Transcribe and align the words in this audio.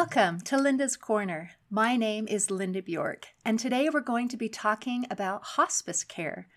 Welcome 0.00 0.40
to 0.46 0.56
Linda's 0.56 0.96
Corner. 0.96 1.50
My 1.68 1.94
name 1.94 2.26
is 2.26 2.50
Linda 2.50 2.80
Bjork, 2.80 3.26
and 3.44 3.58
today 3.58 3.90
we're 3.92 4.00
going 4.00 4.28
to 4.28 4.36
be 4.38 4.48
talking 4.48 5.04
about 5.10 5.44
hospice 5.44 6.04
care. 6.04 6.48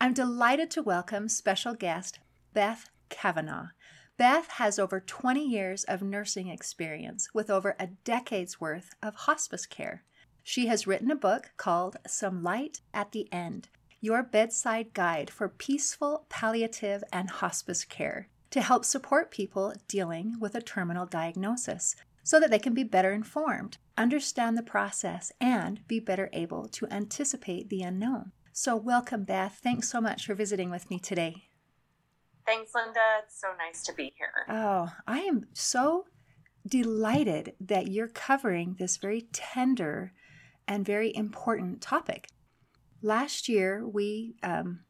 I'm 0.00 0.12
delighted 0.12 0.72
to 0.72 0.82
welcome 0.82 1.28
special 1.28 1.74
guest 1.74 2.18
Beth 2.52 2.90
Kavanaugh. 3.10 3.68
Beth 4.16 4.48
has 4.48 4.80
over 4.80 4.98
20 4.98 5.46
years 5.46 5.84
of 5.84 6.02
nursing 6.02 6.48
experience 6.48 7.28
with 7.32 7.48
over 7.48 7.76
a 7.78 7.90
decade's 8.02 8.60
worth 8.60 8.90
of 9.00 9.14
hospice 9.14 9.66
care. 9.66 10.02
She 10.42 10.66
has 10.66 10.84
written 10.84 11.12
a 11.12 11.16
book 11.16 11.52
called 11.56 11.98
Some 12.08 12.42
Light 12.42 12.80
at 12.92 13.12
the 13.12 13.32
End 13.32 13.68
Your 14.00 14.24
Bedside 14.24 14.92
Guide 14.94 15.30
for 15.30 15.48
Peaceful 15.48 16.26
Palliative 16.28 17.04
and 17.12 17.30
Hospice 17.30 17.84
Care 17.84 18.26
to 18.50 18.60
help 18.60 18.84
support 18.84 19.30
people 19.30 19.74
dealing 19.86 20.40
with 20.40 20.56
a 20.56 20.60
terminal 20.60 21.06
diagnosis 21.06 21.94
so 22.24 22.40
that 22.40 22.50
they 22.50 22.58
can 22.58 22.74
be 22.74 22.82
better 22.82 23.12
informed, 23.12 23.76
understand 23.96 24.58
the 24.58 24.62
process, 24.62 25.30
and 25.40 25.86
be 25.86 26.00
better 26.00 26.30
able 26.32 26.66
to 26.68 26.86
anticipate 26.90 27.68
the 27.68 27.82
unknown. 27.82 28.32
So, 28.50 28.74
welcome, 28.74 29.24
Beth. 29.24 29.60
Thanks 29.62 29.88
so 29.88 30.00
much 30.00 30.26
for 30.26 30.34
visiting 30.34 30.70
with 30.70 30.88
me 30.90 30.98
today. 30.98 31.44
Thanks, 32.46 32.72
Linda. 32.74 33.00
It's 33.24 33.40
so 33.40 33.48
nice 33.58 33.82
to 33.84 33.92
be 33.92 34.12
here. 34.16 34.46
Oh, 34.48 34.90
I 35.06 35.20
am 35.20 35.46
so 35.52 36.06
delighted 36.66 37.54
that 37.60 37.88
you're 37.88 38.08
covering 38.08 38.76
this 38.78 38.96
very 38.96 39.22
tender 39.32 40.12
and 40.66 40.84
very 40.84 41.14
important 41.14 41.82
topic. 41.82 42.28
Last 43.02 43.48
year, 43.48 43.86
we 43.86 44.36
um, 44.42 44.80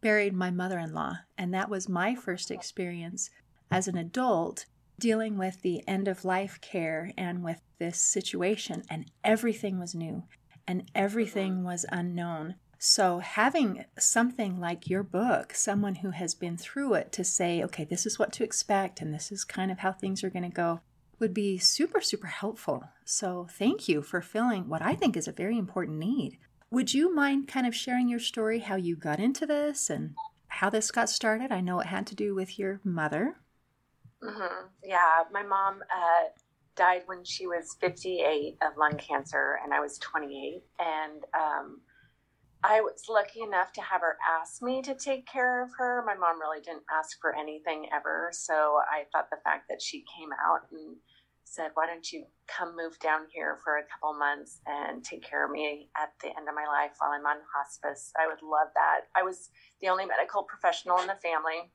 buried 0.00 0.32
my 0.34 0.50
mother 0.50 0.78
in 0.78 0.94
law, 0.94 1.18
and 1.36 1.52
that 1.52 1.68
was 1.68 1.88
my 1.88 2.14
first 2.14 2.50
experience 2.50 3.28
as 3.70 3.86
an 3.86 3.98
adult 3.98 4.64
dealing 5.00 5.36
with 5.36 5.62
the 5.62 5.82
end 5.88 6.06
of 6.06 6.24
life 6.24 6.60
care 6.60 7.10
and 7.18 7.42
with 7.42 7.60
this 7.78 7.98
situation, 7.98 8.84
and 8.88 9.10
everything 9.24 9.80
was 9.80 9.94
new 9.94 10.22
and 10.70 10.88
everything 10.94 11.54
mm-hmm. 11.54 11.64
was 11.64 11.84
unknown. 11.90 12.54
So, 12.78 13.18
having 13.18 13.84
something 13.98 14.58
like 14.58 14.88
your 14.88 15.02
book, 15.02 15.52
someone 15.52 15.96
who 15.96 16.10
has 16.10 16.32
been 16.32 16.56
through 16.56 16.94
it 16.94 17.12
to 17.12 17.24
say, 17.24 17.62
okay, 17.64 17.84
this 17.84 18.06
is 18.06 18.18
what 18.18 18.32
to 18.34 18.44
expect 18.44 19.00
and 19.00 19.12
this 19.12 19.32
is 19.32 19.44
kind 19.44 19.72
of 19.72 19.80
how 19.80 19.92
things 19.92 20.22
are 20.22 20.30
going 20.30 20.44
to 20.44 20.48
go, 20.48 20.80
would 21.18 21.34
be 21.34 21.58
super, 21.58 22.00
super 22.00 22.28
helpful. 22.28 22.84
So, 23.04 23.48
thank 23.50 23.88
you 23.88 24.00
for 24.00 24.22
filling 24.22 24.68
what 24.68 24.80
I 24.80 24.94
think 24.94 25.16
is 25.16 25.28
a 25.28 25.32
very 25.32 25.58
important 25.58 25.98
need. 25.98 26.38
Would 26.70 26.94
you 26.94 27.12
mind 27.12 27.48
kind 27.48 27.66
of 27.66 27.74
sharing 27.74 28.08
your 28.08 28.20
story, 28.20 28.60
how 28.60 28.76
you 28.76 28.94
got 28.94 29.18
into 29.18 29.44
this 29.44 29.90
and 29.90 30.14
how 30.46 30.70
this 30.70 30.92
got 30.92 31.10
started? 31.10 31.50
I 31.50 31.60
know 31.60 31.80
it 31.80 31.86
had 31.86 32.06
to 32.06 32.14
do 32.14 32.34
with 32.34 32.58
your 32.58 32.80
mother. 32.84 33.36
Mm-hmm. 34.22 34.66
Yeah, 34.84 35.24
my 35.32 35.42
mom 35.42 35.80
uh, 35.82 36.28
died 36.76 37.02
when 37.06 37.24
she 37.24 37.46
was 37.46 37.76
58 37.80 38.58
of 38.62 38.76
lung 38.76 38.98
cancer, 38.98 39.58
and 39.64 39.72
I 39.72 39.80
was 39.80 39.98
28. 39.98 40.62
And 40.78 41.24
um, 41.34 41.80
I 42.62 42.80
was 42.82 43.04
lucky 43.08 43.40
enough 43.40 43.72
to 43.74 43.80
have 43.80 44.02
her 44.02 44.16
ask 44.40 44.62
me 44.62 44.82
to 44.82 44.94
take 44.94 45.26
care 45.26 45.62
of 45.62 45.70
her. 45.78 46.04
My 46.06 46.14
mom 46.14 46.40
really 46.40 46.60
didn't 46.60 46.84
ask 46.92 47.18
for 47.20 47.34
anything 47.34 47.86
ever. 47.94 48.30
So 48.32 48.80
I 48.90 49.04
thought 49.12 49.30
the 49.30 49.40
fact 49.44 49.66
that 49.70 49.80
she 49.80 50.04
came 50.16 50.30
out 50.32 50.68
and 50.70 50.96
said, 51.44 51.70
Why 51.74 51.86
don't 51.86 52.10
you 52.12 52.24
come 52.46 52.76
move 52.76 52.98
down 52.98 53.22
here 53.32 53.58
for 53.64 53.78
a 53.78 53.84
couple 53.88 54.18
months 54.18 54.60
and 54.66 55.02
take 55.02 55.22
care 55.22 55.44
of 55.44 55.50
me 55.50 55.88
at 55.96 56.12
the 56.22 56.28
end 56.28 56.48
of 56.48 56.54
my 56.54 56.66
life 56.66 56.92
while 56.98 57.12
I'm 57.12 57.26
on 57.26 57.38
hospice? 57.54 58.12
I 58.20 58.26
would 58.26 58.42
love 58.42 58.68
that. 58.74 59.08
I 59.16 59.22
was 59.22 59.48
the 59.80 59.88
only 59.88 60.04
medical 60.04 60.42
professional 60.42 60.98
in 61.00 61.06
the 61.06 61.16
family. 61.22 61.72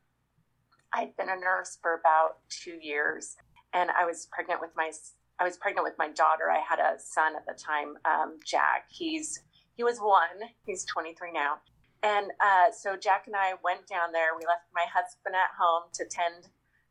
I'd 0.95 1.15
been 1.17 1.29
a 1.29 1.35
nurse 1.35 1.77
for 1.81 1.99
about 1.99 2.37
two 2.49 2.79
years, 2.81 3.35
and 3.73 3.89
I 3.91 4.05
was 4.05 4.27
pregnant 4.31 4.61
with 4.61 4.71
my 4.75 4.91
I 5.37 5.43
was 5.43 5.57
pregnant 5.57 5.83
with 5.83 5.97
my 5.99 6.09
daughter. 6.09 6.49
I 6.49 6.59
had 6.63 6.79
a 6.79 6.97
son 6.97 7.35
at 7.35 7.45
the 7.45 7.61
time, 7.61 7.97
um, 8.05 8.39
Jack. 8.45 8.87
He's 8.89 9.41
he 9.75 9.83
was 9.83 9.99
one. 9.99 10.49
He's 10.65 10.85
23 10.85 11.33
now, 11.33 11.57
and 12.01 12.31
uh, 12.39 12.71
so 12.71 12.95
Jack 12.95 13.23
and 13.27 13.35
I 13.35 13.53
went 13.61 13.87
down 13.87 14.13
there. 14.13 14.29
We 14.39 14.45
left 14.47 14.71
my 14.73 14.85
husband 14.87 15.35
at 15.35 15.51
home 15.59 15.91
to 15.95 16.05
tend 16.09 16.47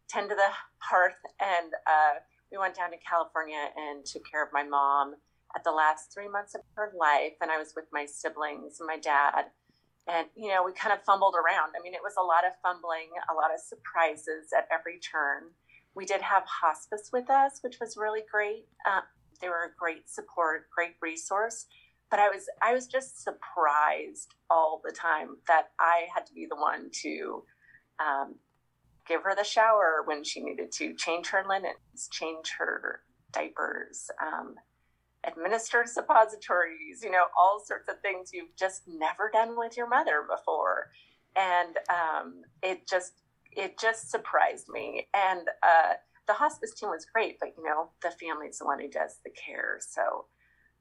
tend 0.07 0.29
to 0.29 0.35
the 0.35 0.53
hearth, 0.79 1.21
and 1.41 1.73
uh, 1.87 2.21
we 2.53 2.59
went 2.59 2.77
down 2.77 2.91
to 2.91 2.99
California 2.99 3.71
and 3.75 4.05
took 4.05 4.23
care 4.31 4.45
of 4.45 4.53
my 4.53 4.65
mom 4.65 5.15
at 5.57 5.65
the 5.65 5.73
last 5.73 6.13
three 6.13 6.29
months 6.29 6.55
of 6.55 6.61
her 6.77 6.93
life. 6.99 7.33
And 7.41 7.51
I 7.51 7.57
was 7.57 7.73
with 7.75 7.87
my 7.91 8.05
siblings 8.05 8.81
and 8.81 8.87
my 8.87 8.99
dad 8.99 9.47
and 10.07 10.27
you 10.37 10.49
know 10.49 10.63
we 10.65 10.73
kind 10.73 10.93
of 10.93 11.05
fumbled 11.05 11.35
around. 11.35 11.73
I 11.79 11.83
mean 11.83 11.95
it 11.95 12.03
was 12.03 12.15
a 12.19 12.23
lot 12.23 12.45
of 12.47 12.53
fumbling 12.63 13.11
a 13.31 13.35
lot 13.35 13.53
of 13.53 13.61
surprises 13.61 14.53
at 14.57 14.69
every 14.73 14.99
turn. 14.99 15.45
We 15.95 16.07
did 16.07 16.23
have 16.23 16.45
hospice 16.45 17.11
with 17.13 17.31
us 17.31 17.59
which 17.63 17.79
was 17.81 17.97
really 17.97 18.23
great. 18.31 18.67
Uh, 18.87 19.01
they 19.41 19.49
were 19.49 19.65
a 19.65 19.79
great 19.79 20.09
support 20.09 20.69
great 20.75 20.95
resource. 21.01 21.67
But 22.11 22.21
i 22.21 22.29
was 22.29 22.47
i 22.63 22.73
was 22.73 22.87
just 22.87 23.23
surprised 23.25 24.35
all 24.51 24.81
the 24.85 24.93
time 24.93 25.37
that 25.49 25.71
i 25.81 26.07
had 26.15 26.27
to 26.27 26.35
be 26.35 26.47
the 26.49 26.55
one 26.57 26.91
to 27.03 27.43
um, 27.99 28.37
give 29.07 29.23
her 29.23 29.35
the 29.35 29.45
shower 29.45 30.03
when 30.05 30.23
she 30.25 30.41
needed 30.41 30.71
to 30.73 30.95
change 30.95 31.29
her 31.29 31.45
linens 31.49 32.09
change 32.11 32.55
her 32.59 33.01
diapers 33.33 34.11
um, 34.23 34.55
administer 35.27 35.85
suppositories, 35.87 37.03
you 37.03 37.11
know, 37.11 37.25
all 37.39 37.63
sorts 37.65 37.89
of 37.89 38.01
things 38.01 38.31
you've 38.33 38.55
just 38.57 38.83
never 38.87 39.31
done 39.33 39.57
with 39.57 39.77
your 39.77 39.89
mother 39.89 40.27
before. 40.29 40.91
And 41.37 41.77
um, 41.89 42.43
it 42.63 42.89
just, 42.89 43.23
it 43.53 43.79
just 43.79 44.11
surprised 44.11 44.69
me. 44.69 45.09
And 45.15 45.41
uh, 45.63 45.95
the 46.27 46.33
hospice 46.33 46.73
team 46.75 46.91
was 46.91 47.07
great, 47.13 47.39
but 47.41 47.51
you 47.57 47.65
know, 47.65 47.91
the 48.03 48.11
family's 48.11 48.59
the 48.59 48.65
one 48.65 48.81
who 48.81 48.89
does 48.89 49.19
the 49.25 49.31
care. 49.31 49.79
So 49.81 50.27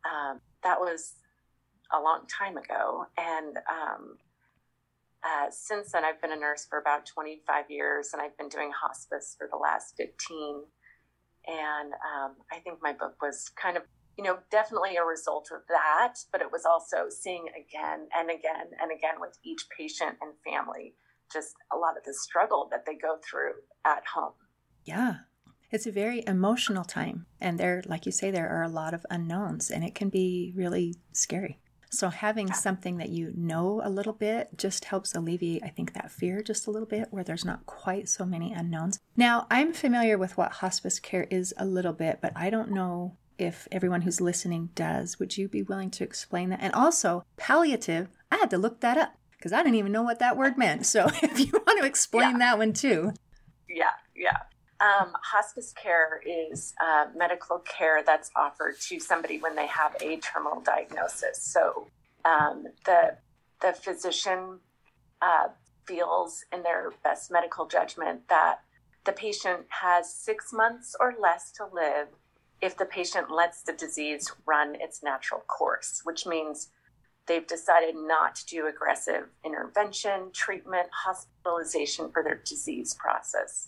um, 0.05 0.39
that 0.63 0.79
was 0.79 1.15
a 1.93 1.99
long 1.99 2.21
time 2.27 2.57
ago. 2.57 3.05
And 3.17 3.57
um, 3.57 4.17
uh, 5.23 5.47
since 5.49 5.91
then, 5.91 6.03
I've 6.03 6.21
been 6.21 6.31
a 6.31 6.39
nurse 6.39 6.65
for 6.69 6.79
about 6.79 7.05
25 7.05 7.65
years, 7.69 8.09
and 8.13 8.21
I've 8.21 8.37
been 8.37 8.49
doing 8.49 8.71
hospice 8.71 9.35
for 9.37 9.47
the 9.49 9.57
last 9.57 9.95
15. 9.97 10.63
And 11.47 11.93
um, 11.93 12.35
I 12.51 12.59
think 12.59 12.79
my 12.81 12.93
book 12.93 13.15
was 13.21 13.49
kind 13.49 13.77
of 13.77 13.83
you 14.17 14.23
know, 14.23 14.39
definitely 14.51 14.95
a 14.95 15.03
result 15.03 15.49
of 15.53 15.61
that, 15.69 16.15
but 16.31 16.41
it 16.41 16.51
was 16.51 16.65
also 16.65 17.09
seeing 17.09 17.45
again 17.49 18.07
and 18.15 18.29
again 18.29 18.67
and 18.81 18.91
again 18.91 19.15
with 19.19 19.37
each 19.43 19.67
patient 19.75 20.17
and 20.21 20.33
family 20.45 20.93
just 21.31 21.55
a 21.73 21.77
lot 21.77 21.97
of 21.97 22.03
the 22.03 22.13
struggle 22.13 22.67
that 22.71 22.85
they 22.85 22.95
go 22.95 23.17
through 23.27 23.53
at 23.85 24.03
home. 24.13 24.33
Yeah. 24.85 25.15
It's 25.71 25.87
a 25.87 25.91
very 25.91 26.23
emotional 26.27 26.83
time. 26.83 27.25
And 27.41 27.59
there, 27.59 27.81
like 27.87 28.05
you 28.05 28.11
say, 28.11 28.29
there 28.29 28.49
are 28.49 28.61
a 28.61 28.69
lot 28.69 28.93
of 28.93 29.05
unknowns, 29.09 29.71
and 29.71 29.83
it 29.83 29.95
can 29.95 30.09
be 30.09 30.53
really 30.55 30.95
scary. 31.13 31.59
So, 31.89 32.09
having 32.09 32.51
something 32.53 32.97
that 32.97 33.09
you 33.09 33.33
know 33.35 33.81
a 33.83 33.89
little 33.89 34.13
bit 34.13 34.49
just 34.55 34.85
helps 34.85 35.15
alleviate, 35.15 35.63
I 35.63 35.69
think, 35.69 35.93
that 35.93 36.11
fear 36.11 36.41
just 36.41 36.67
a 36.67 36.71
little 36.71 36.87
bit 36.87 37.07
where 37.11 37.23
there's 37.23 37.45
not 37.45 37.65
quite 37.65 38.09
so 38.09 38.25
many 38.25 38.51
unknowns. 38.51 38.99
Now, 39.15 39.47
I'm 39.49 39.73
familiar 39.73 40.17
with 40.17 40.37
what 40.37 40.53
hospice 40.53 40.99
care 40.99 41.27
is 41.29 41.53
a 41.57 41.65
little 41.65 41.93
bit, 41.93 42.19
but 42.21 42.33
I 42.35 42.49
don't 42.49 42.71
know 42.71 43.17
if 43.37 43.67
everyone 43.71 44.01
who's 44.01 44.21
listening 44.21 44.69
does. 44.75 45.19
Would 45.19 45.37
you 45.37 45.47
be 45.47 45.63
willing 45.63 45.91
to 45.91 46.03
explain 46.03 46.49
that? 46.49 46.61
And 46.61 46.73
also, 46.73 47.25
palliative, 47.37 48.09
I 48.31 48.37
had 48.37 48.49
to 48.51 48.57
look 48.57 48.81
that 48.81 48.97
up 48.97 49.13
because 49.31 49.53
I 49.53 49.61
didn't 49.63 49.75
even 49.75 49.91
know 49.91 50.03
what 50.03 50.19
that 50.19 50.37
word 50.37 50.57
meant. 50.57 50.85
So 50.85 51.07
if 51.23 51.39
you 51.39 51.51
want 51.51 51.79
to 51.79 51.85
explain 51.85 52.31
yeah. 52.31 52.37
that 52.39 52.57
one 52.57 52.73
too. 52.73 53.13
Yeah, 53.67 53.91
yeah. 54.15 54.37
Um, 54.79 55.13
hospice 55.23 55.73
care 55.73 56.21
is 56.25 56.73
uh, 56.83 57.05
medical 57.15 57.59
care 57.59 58.03
that's 58.05 58.31
offered 58.35 58.79
to 58.81 58.99
somebody 58.99 59.37
when 59.39 59.55
they 59.55 59.67
have 59.67 59.95
a 60.01 60.17
terminal 60.17 60.61
diagnosis. 60.61 61.41
So 61.41 61.87
um, 62.25 62.65
the 62.85 63.17
the 63.61 63.73
physician 63.73 64.59
uh, 65.21 65.47
feels 65.85 66.43
in 66.51 66.63
their 66.63 66.91
best 67.03 67.31
medical 67.31 67.65
judgment 67.65 68.27
that 68.29 68.59
the 69.05 69.13
patient 69.13 69.65
has 69.69 70.13
six 70.13 70.51
months 70.51 70.95
or 70.99 71.13
less 71.19 71.51
to 71.53 71.65
live 71.71 72.07
if 72.63 72.77
the 72.77 72.85
patient 72.85 73.29
lets 73.29 73.61
the 73.61 73.73
disease 73.73 74.31
run 74.45 74.73
its 74.79 75.03
natural 75.03 75.41
course, 75.41 75.99
which 76.05 76.25
means 76.25 76.69
they've 77.27 77.45
decided 77.45 77.93
not 77.93 78.35
to 78.35 78.45
do 78.45 78.67
aggressive 78.67 79.25
intervention, 79.45 80.31
treatment, 80.31 80.87
hospitalization 80.93 82.09
for 82.09 82.23
their 82.23 82.41
disease 82.45 82.93
process. 82.93 83.67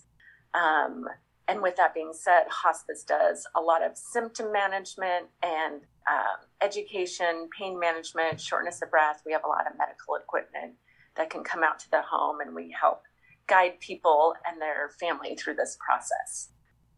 Um, 0.54 1.04
and 1.46 1.60
with 1.60 1.76
that 1.76 1.92
being 1.92 2.12
said, 2.14 2.44
hospice 2.48 3.04
does 3.04 3.46
a 3.54 3.60
lot 3.60 3.84
of 3.84 3.98
symptom 3.98 4.50
management 4.50 5.26
and 5.42 5.82
um, 6.10 6.48
education, 6.62 7.50
pain 7.56 7.78
management, 7.78 8.40
shortness 8.40 8.80
of 8.80 8.90
breath. 8.90 9.20
We 9.26 9.32
have 9.32 9.44
a 9.44 9.48
lot 9.48 9.66
of 9.70 9.76
medical 9.76 10.14
equipment 10.14 10.72
that 11.16 11.28
can 11.28 11.44
come 11.44 11.62
out 11.62 11.78
to 11.80 11.90
the 11.90 12.00
home 12.00 12.40
and 12.40 12.54
we 12.54 12.74
help 12.78 13.02
guide 13.46 13.78
people 13.78 14.32
and 14.50 14.58
their 14.58 14.88
family 14.98 15.36
through 15.36 15.56
this 15.56 15.76
process. 15.84 16.48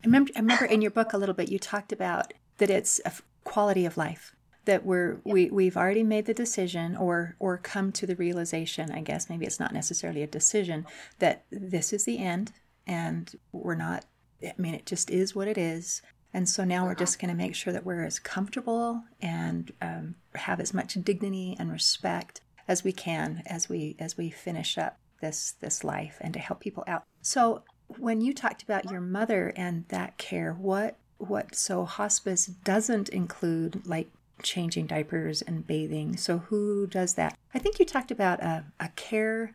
I 0.02 0.06
remember, 0.06 0.32
I 0.36 0.40
remember 0.40 0.64
in 0.64 0.82
your 0.82 0.90
book 0.90 1.12
a 1.12 1.18
little 1.18 1.34
bit 1.34 1.50
you 1.50 1.58
talked 1.58 1.92
about 1.92 2.32
that 2.58 2.70
it's 2.70 3.00
a 3.04 3.12
quality 3.44 3.84
of 3.84 3.96
life 3.96 4.34
that 4.64 4.84
we're 4.84 5.20
we 5.24 5.48
we've 5.48 5.76
already 5.76 6.02
made 6.02 6.26
the 6.26 6.34
decision 6.34 6.94
or 6.96 7.36
or 7.38 7.56
come 7.56 7.90
to 7.90 8.06
the 8.06 8.16
realization 8.16 8.90
i 8.90 9.00
guess 9.00 9.30
maybe 9.30 9.46
it's 9.46 9.58
not 9.58 9.72
necessarily 9.72 10.22
a 10.22 10.26
decision 10.26 10.84
that 11.20 11.46
this 11.50 11.90
is 11.90 12.04
the 12.04 12.18
end 12.18 12.52
and 12.86 13.36
we're 13.52 13.74
not 13.74 14.04
i 14.44 14.52
mean 14.58 14.74
it 14.74 14.86
just 14.86 15.10
is 15.10 15.34
what 15.34 15.48
it 15.48 15.58
is. 15.58 16.02
And 16.34 16.48
so 16.48 16.62
now 16.62 16.84
we're 16.84 16.94
just 16.94 17.18
going 17.18 17.30
to 17.30 17.36
make 17.36 17.54
sure 17.54 17.72
that 17.72 17.86
we're 17.86 18.04
as 18.04 18.18
comfortable 18.18 19.02
and 19.20 19.72
um, 19.80 20.16
have 20.34 20.60
as 20.60 20.74
much 20.74 20.94
dignity 21.02 21.56
and 21.58 21.72
respect 21.72 22.42
as 22.68 22.84
we 22.84 22.92
can 22.92 23.42
as 23.46 23.68
we 23.68 23.96
as 23.98 24.18
we 24.18 24.28
finish 24.30 24.76
up 24.76 24.98
this 25.22 25.52
this 25.52 25.82
life 25.82 26.18
and 26.20 26.34
to 26.34 26.40
help 26.40 26.60
people 26.60 26.84
out. 26.86 27.04
So 27.22 27.62
when 27.96 28.20
you 28.20 28.32
talked 28.32 28.62
about 28.62 28.90
your 28.90 29.00
mother 29.00 29.52
and 29.56 29.84
that 29.88 30.18
care, 30.18 30.52
what 30.52 30.96
what 31.18 31.54
so 31.54 31.84
hospice 31.84 32.46
doesn't 32.46 33.08
include 33.08 33.84
like 33.86 34.08
changing 34.42 34.86
diapers 34.86 35.42
and 35.42 35.66
bathing. 35.66 36.16
So 36.16 36.38
who 36.38 36.86
does 36.86 37.14
that? 37.14 37.36
I 37.52 37.58
think 37.58 37.78
you 37.78 37.84
talked 37.84 38.10
about 38.10 38.40
a, 38.40 38.64
a 38.78 38.88
care 38.90 39.54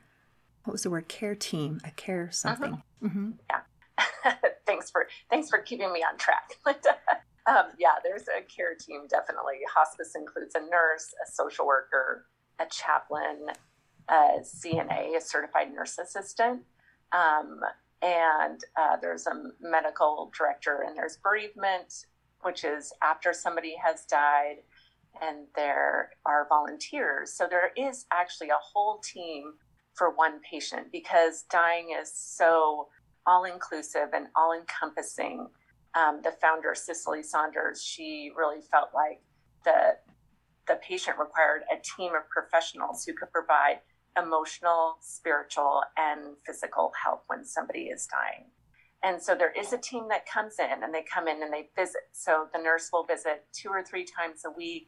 what 0.63 0.71
was 0.71 0.83
the 0.83 0.89
word 0.89 1.07
care 1.07 1.35
team, 1.35 1.81
a 1.83 1.91
care 1.91 2.29
something. 2.31 2.73
Uh-huh. 2.73 3.07
Mm-hmm. 3.07 3.31
Yeah. 3.49 4.33
thanks 4.65 4.89
for 4.89 5.07
thanks 5.29 5.49
for 5.49 5.59
keeping 5.59 5.91
me 5.91 6.03
on 6.03 6.17
track. 6.17 6.53
um, 7.45 7.65
yeah, 7.77 7.95
there's 8.03 8.23
a 8.27 8.41
care 8.43 8.75
team 8.75 9.07
definitely. 9.09 9.59
Hospice 9.73 10.13
includes 10.15 10.55
a 10.55 10.61
nurse, 10.61 11.13
a 11.25 11.31
social 11.31 11.65
worker, 11.65 12.25
a 12.59 12.65
chaplain, 12.65 13.47
a 14.09 14.39
CNA, 14.41 15.17
a 15.17 15.21
certified 15.21 15.73
nurse 15.73 15.97
assistant, 15.97 16.63
um, 17.11 17.59
and 18.03 18.59
uh, 18.77 18.97
there's 19.01 19.27
a 19.27 19.33
medical 19.61 20.31
director, 20.37 20.83
and 20.85 20.95
there's 20.95 21.17
bereavement, 21.17 22.05
which 22.41 22.65
is 22.65 22.91
after 23.01 23.31
somebody 23.31 23.75
has 23.81 24.05
died, 24.05 24.57
and 25.21 25.47
there 25.55 26.11
are 26.25 26.45
volunteers. 26.49 27.31
So 27.31 27.47
there 27.49 27.71
is 27.77 28.05
actually 28.11 28.49
a 28.49 28.59
whole 28.61 28.99
team 28.99 29.53
for 29.93 30.09
one 30.09 30.39
patient 30.49 30.91
because 30.91 31.43
dying 31.43 31.95
is 31.99 32.11
so 32.13 32.89
all 33.25 33.45
inclusive 33.45 34.09
and 34.13 34.27
all 34.35 34.53
encompassing. 34.53 35.47
Um, 35.95 36.21
the 36.23 36.31
founder, 36.41 36.73
Cicely 36.75 37.23
Saunders, 37.23 37.81
she 37.83 38.31
really 38.35 38.61
felt 38.61 38.89
like 38.93 39.21
the 39.63 39.97
the 40.67 40.79
patient 40.87 41.17
required 41.19 41.63
a 41.71 41.75
team 41.81 42.13
of 42.15 42.27
professionals 42.29 43.03
who 43.03 43.13
could 43.13 43.31
provide 43.31 43.79
emotional, 44.17 44.97
spiritual, 45.01 45.81
and 45.97 46.35
physical 46.45 46.91
help 47.03 47.23
when 47.27 47.45
somebody 47.45 47.85
is 47.85 48.07
dying. 48.07 48.45
And 49.03 49.21
so 49.21 49.35
there 49.35 49.51
is 49.51 49.73
a 49.73 49.77
team 49.77 50.07
that 50.09 50.25
comes 50.25 50.55
in 50.59 50.83
and 50.83 50.93
they 50.93 51.03
come 51.03 51.27
in 51.27 51.43
and 51.43 51.51
they 51.51 51.69
visit. 51.75 52.01
So 52.13 52.47
the 52.53 52.61
nurse 52.61 52.89
will 52.93 53.03
visit 53.03 53.45
two 53.51 53.69
or 53.69 53.83
three 53.83 54.05
times 54.05 54.41
a 54.45 54.51
week. 54.51 54.87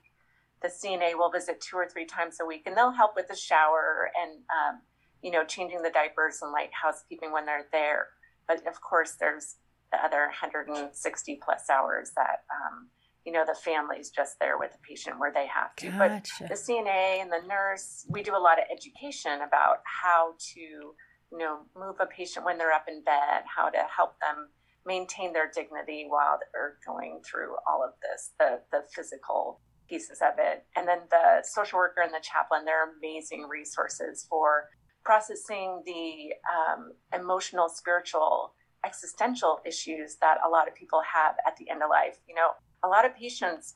The 0.61 0.69
CNA 0.69 1.15
will 1.15 1.29
visit 1.29 1.59
two 1.59 1.75
or 1.75 1.87
three 1.87 2.05
times 2.05 2.37
a 2.41 2.45
week, 2.45 2.63
and 2.65 2.75
they'll 2.77 2.91
help 2.91 3.11
with 3.15 3.27
the 3.27 3.35
shower 3.35 4.09
and 4.19 4.39
um, 4.39 4.81
you 5.21 5.29
know 5.29 5.43
changing 5.43 5.81
the 5.81 5.91
diapers 5.91 6.39
and 6.41 6.51
light 6.51 6.69
housekeeping 6.71 7.31
when 7.31 7.45
they're 7.45 7.67
there. 7.71 8.07
But 8.47 8.65
of 8.65 8.79
course, 8.81 9.15
there's 9.19 9.57
the 9.91 10.03
other 10.03 10.21
160 10.21 11.39
plus 11.43 11.69
hours 11.69 12.11
that, 12.15 12.43
um, 12.51 12.89
you 13.25 13.31
know, 13.31 13.43
the 13.45 13.55
family's 13.55 14.11
just 14.11 14.39
there 14.39 14.57
with 14.57 14.71
the 14.71 14.77
patient 14.87 15.19
where 15.19 15.33
they 15.33 15.47
have 15.47 15.75
to. 15.77 15.89
Gotcha. 15.89 16.33
But 16.39 16.49
the 16.49 16.55
CNA 16.55 17.21
and 17.21 17.31
the 17.31 17.45
nurse, 17.47 18.05
we 18.07 18.21
do 18.21 18.35
a 18.35 18.39
lot 18.39 18.59
of 18.59 18.65
education 18.71 19.41
about 19.41 19.77
how 19.83 20.35
to, 20.53 20.59
you 20.61 21.37
know, 21.37 21.61
move 21.75 21.95
a 21.99 22.05
patient 22.05 22.45
when 22.45 22.57
they're 22.57 22.71
up 22.71 22.85
in 22.87 23.03
bed, 23.03 23.43
how 23.53 23.69
to 23.69 23.79
help 23.95 24.19
them 24.19 24.49
maintain 24.85 25.33
their 25.33 25.49
dignity 25.53 26.05
while 26.07 26.37
they're 26.53 26.77
going 26.85 27.19
through 27.25 27.55
all 27.67 27.83
of 27.83 27.93
this, 28.01 28.31
the, 28.39 28.59
the 28.71 28.83
physical 28.93 29.59
pieces 29.89 30.19
of 30.21 30.35
it. 30.37 30.65
And 30.75 30.87
then 30.87 30.99
the 31.09 31.43
social 31.43 31.77
worker 31.77 32.01
and 32.01 32.13
the 32.13 32.21
chaplain, 32.21 32.63
they're 32.63 32.93
amazing 32.97 33.47
resources 33.49 34.25
for 34.29 34.69
processing 35.03 35.81
the 35.85 36.33
um, 36.53 36.91
emotional, 37.13 37.69
spiritual, 37.69 38.53
existential 38.85 39.59
issues 39.65 40.17
that 40.21 40.37
a 40.45 40.49
lot 40.49 40.67
of 40.67 40.75
people 40.75 41.01
have 41.01 41.35
at 41.47 41.57
the 41.57 41.69
end 41.69 41.81
of 41.81 41.89
life. 41.89 42.17
You 42.27 42.35
know, 42.35 42.51
a 42.85 42.87
lot 42.87 43.05
of 43.05 43.15
patients, 43.15 43.73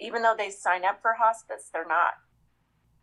even 0.00 0.22
though 0.22 0.34
they 0.36 0.50
sign 0.50 0.84
up 0.84 1.00
for 1.00 1.12
hospice, 1.12 1.70
they're 1.72 1.86
not 1.86 2.14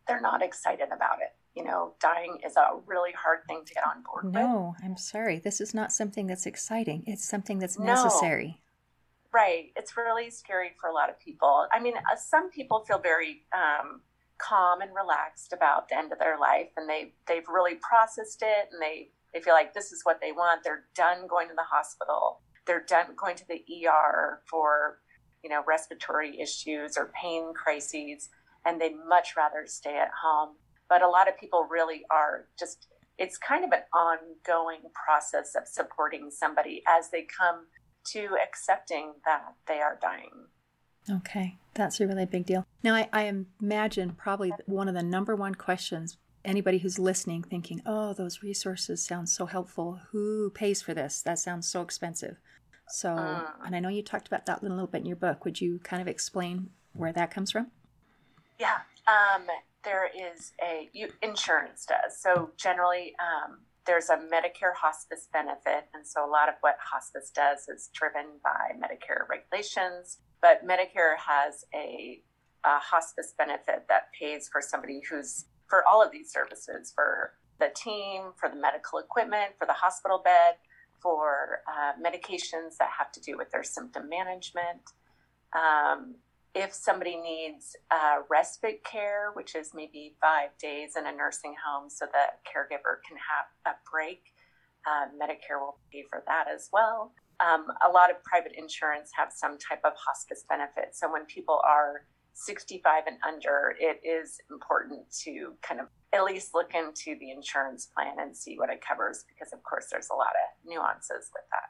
they're 0.07 0.21
not 0.21 0.43
excited 0.43 0.89
about 0.95 1.19
it. 1.21 1.33
You 1.55 1.63
know, 1.63 1.93
dying 1.99 2.39
is 2.45 2.57
a 2.57 2.77
really 2.85 3.11
hard 3.13 3.39
thing 3.47 3.63
to 3.65 3.73
get 3.73 3.83
on 3.83 4.03
board 4.03 4.25
no, 4.25 4.29
with. 4.29 4.33
No, 4.33 4.75
I'm 4.83 4.97
sorry. 4.97 5.39
This 5.39 5.61
is 5.61 5.73
not 5.73 5.91
something 5.91 6.27
that's 6.27 6.45
exciting. 6.45 7.03
It's 7.07 7.27
something 7.27 7.59
that's 7.59 7.79
necessary. 7.79 8.47
No. 8.47 9.39
Right. 9.39 9.71
It's 9.75 9.97
really 9.97 10.29
scary 10.29 10.71
for 10.79 10.89
a 10.89 10.93
lot 10.93 11.09
of 11.09 11.19
people. 11.19 11.67
I 11.71 11.79
mean, 11.79 11.95
uh, 11.97 12.15
some 12.15 12.51
people 12.51 12.85
feel 12.85 12.99
very 12.99 13.43
um, 13.53 14.01
calm 14.37 14.81
and 14.81 14.91
relaxed 14.93 15.53
about 15.53 15.87
the 15.89 15.97
end 15.97 16.11
of 16.11 16.19
their 16.19 16.37
life 16.37 16.69
and 16.77 16.89
they 16.89 17.13
they've 17.27 17.47
really 17.47 17.75
processed 17.75 18.41
it 18.41 18.69
and 18.71 18.81
they 18.81 19.09
they 19.33 19.39
feel 19.39 19.53
like 19.53 19.73
this 19.73 19.91
is 19.91 20.01
what 20.03 20.19
they 20.19 20.31
want 20.31 20.63
they're 20.63 20.85
done 20.93 21.25
going 21.27 21.47
to 21.47 21.53
the 21.55 21.63
hospital 21.63 22.41
they're 22.65 22.83
done 22.83 23.07
going 23.15 23.35
to 23.35 23.47
the 23.47 23.63
ER 23.87 24.41
for 24.45 24.99
you 25.45 25.49
know 25.49 25.63
respiratory 25.67 26.41
issues 26.41 26.97
or 26.97 27.11
pain 27.21 27.53
crises 27.53 28.29
and 28.65 28.81
they'd 28.81 28.97
much 29.07 29.35
rather 29.37 29.67
stay 29.67 29.95
at 29.95 30.09
home 30.23 30.55
but 30.89 31.03
a 31.03 31.07
lot 31.07 31.29
of 31.29 31.37
people 31.37 31.67
really 31.69 32.03
are 32.09 32.47
just 32.57 32.87
it's 33.19 33.37
kind 33.37 33.63
of 33.63 33.71
an 33.71 33.83
ongoing 33.93 34.81
process 35.05 35.55
of 35.55 35.67
supporting 35.67 36.31
somebody 36.31 36.81
as 36.87 37.11
they 37.11 37.21
come 37.21 37.67
to 38.03 38.29
accepting 38.43 39.13
that 39.23 39.53
they 39.67 39.79
are 39.79 39.99
dying 40.01 40.47
Okay, 41.07 41.59
that's 41.75 41.99
a 41.99 42.07
really 42.07 42.25
big 42.25 42.47
deal. 42.47 42.65
Now, 42.81 42.95
I, 42.95 43.07
I, 43.13 43.31
imagine 43.61 44.13
probably 44.17 44.51
one 44.65 44.87
of 44.87 44.95
the 44.95 45.03
number 45.03 45.35
one 45.35 45.53
questions 45.53 46.17
anybody 46.45 46.77
who's 46.77 46.99
listening 46.99 47.43
thinking, 47.43 47.81
oh, 47.85 48.13
those 48.13 48.41
resources 48.43 49.03
sound 49.03 49.29
so 49.29 49.45
helpful. 49.45 49.99
Who 50.11 50.49
pays 50.51 50.81
for 50.81 50.93
this? 50.93 51.21
That 51.21 51.39
sounds 51.39 51.67
so 51.67 51.81
expensive. 51.81 52.37
So, 52.89 53.13
uh, 53.13 53.47
and 53.65 53.75
I 53.75 53.79
know 53.79 53.89
you 53.89 54.03
talked 54.03 54.27
about 54.27 54.45
that 54.45 54.61
a 54.61 54.65
little 54.65 54.87
bit 54.87 54.99
in 54.99 55.05
your 55.05 55.15
book. 55.15 55.43
Would 55.45 55.59
you 55.59 55.79
kind 55.79 56.01
of 56.01 56.07
explain 56.07 56.69
where 56.93 57.11
that 57.13 57.31
comes 57.31 57.51
from? 57.51 57.71
Yeah, 58.59 58.77
um, 59.07 59.43
there 59.83 60.07
is 60.07 60.53
a 60.61 60.89
you, 60.93 61.09
insurance 61.21 61.85
does. 61.85 62.19
So 62.19 62.51
generally, 62.57 63.15
um, 63.19 63.59
there's 63.85 64.09
a 64.09 64.17
Medicare 64.17 64.73
hospice 64.75 65.27
benefit, 65.33 65.87
and 65.93 66.05
so 66.05 66.27
a 66.27 66.29
lot 66.29 66.49
of 66.49 66.55
what 66.61 66.77
hospice 66.79 67.31
does 67.33 67.67
is 67.67 67.89
driven 67.93 68.25
by 68.43 68.73
Medicare 68.79 69.27
regulations 69.29 70.19
but 70.45 70.63
Medicare 70.63 71.17
has 71.17 71.65
a, 71.73 72.21
a 72.63 72.77
hospice 72.77 73.33
benefit 73.35 73.85
that 73.89 74.09
pays 74.13 74.47
for 74.47 74.61
somebody 74.61 75.01
who's 75.09 75.45
for 75.67 75.83
all 75.87 76.03
of 76.03 76.11
these 76.11 76.31
services 76.31 76.91
for 76.93 77.33
the 77.59 77.69
team, 77.75 78.25
for 78.39 78.47
the 78.47 78.55
medical 78.55 78.99
equipment, 78.99 79.53
for 79.57 79.65
the 79.65 79.73
hospital 79.73 80.21
bed, 80.23 80.53
for 81.05 81.59
uh, 81.67 81.91
medications 82.01 82.77
that 82.79 82.89
have 82.97 83.11
to 83.11 83.21
do 83.21 83.37
with 83.37 83.51
their 83.51 83.63
symptom 83.63 84.09
management. 84.09 84.81
Um, 85.53 86.15
if 86.55 86.73
somebody 86.73 87.15
needs 87.17 87.75
uh, 87.91 88.23
respite 88.27 88.83
care, 88.83 89.29
which 89.33 89.53
is 89.53 89.71
maybe 89.75 90.15
five 90.19 90.49
days 90.59 90.95
in 90.97 91.05
a 91.05 91.11
nursing 91.11 91.53
home 91.63 91.91
so 91.91 92.05
the 92.05 92.25
caregiver 92.49 92.97
can 93.07 93.17
have 93.17 93.73
a 93.73 93.77
break, 93.91 94.23
uh, 94.87 95.05
Medicare 95.13 95.59
will 95.59 95.77
pay 95.91 96.03
for 96.09 96.23
that 96.25 96.47
as 96.47 96.69
well 96.73 97.13
um, 97.39 97.67
a 97.87 97.91
lot 97.91 98.09
of 98.09 98.23
private 98.23 98.53
insurance 98.57 99.11
have 99.15 99.31
some 99.33 99.57
type 99.57 99.81
of 99.83 99.93
hospice 99.97 100.45
benefit. 100.47 100.95
So 100.95 101.11
when 101.11 101.25
people 101.25 101.61
are 101.67 102.05
65 102.35 103.03
and 103.07 103.17
under, 103.25 103.75
it 103.79 104.01
is 104.05 104.37
important 104.51 105.09
to 105.23 105.53
kind 105.61 105.79
of 105.79 105.87
at 106.13 106.23
least 106.23 106.53
look 106.53 106.73
into 106.75 107.17
the 107.19 107.31
insurance 107.31 107.87
plan 107.95 108.15
and 108.19 108.35
see 108.35 108.57
what 108.57 108.69
it 108.69 108.83
covers 108.85 109.23
because, 109.27 109.53
of 109.53 109.63
course, 109.63 109.87
there's 109.91 110.09
a 110.11 110.15
lot 110.15 110.27
of 110.29 110.69
nuances 110.69 111.31
with 111.33 111.43
that. 111.51 111.69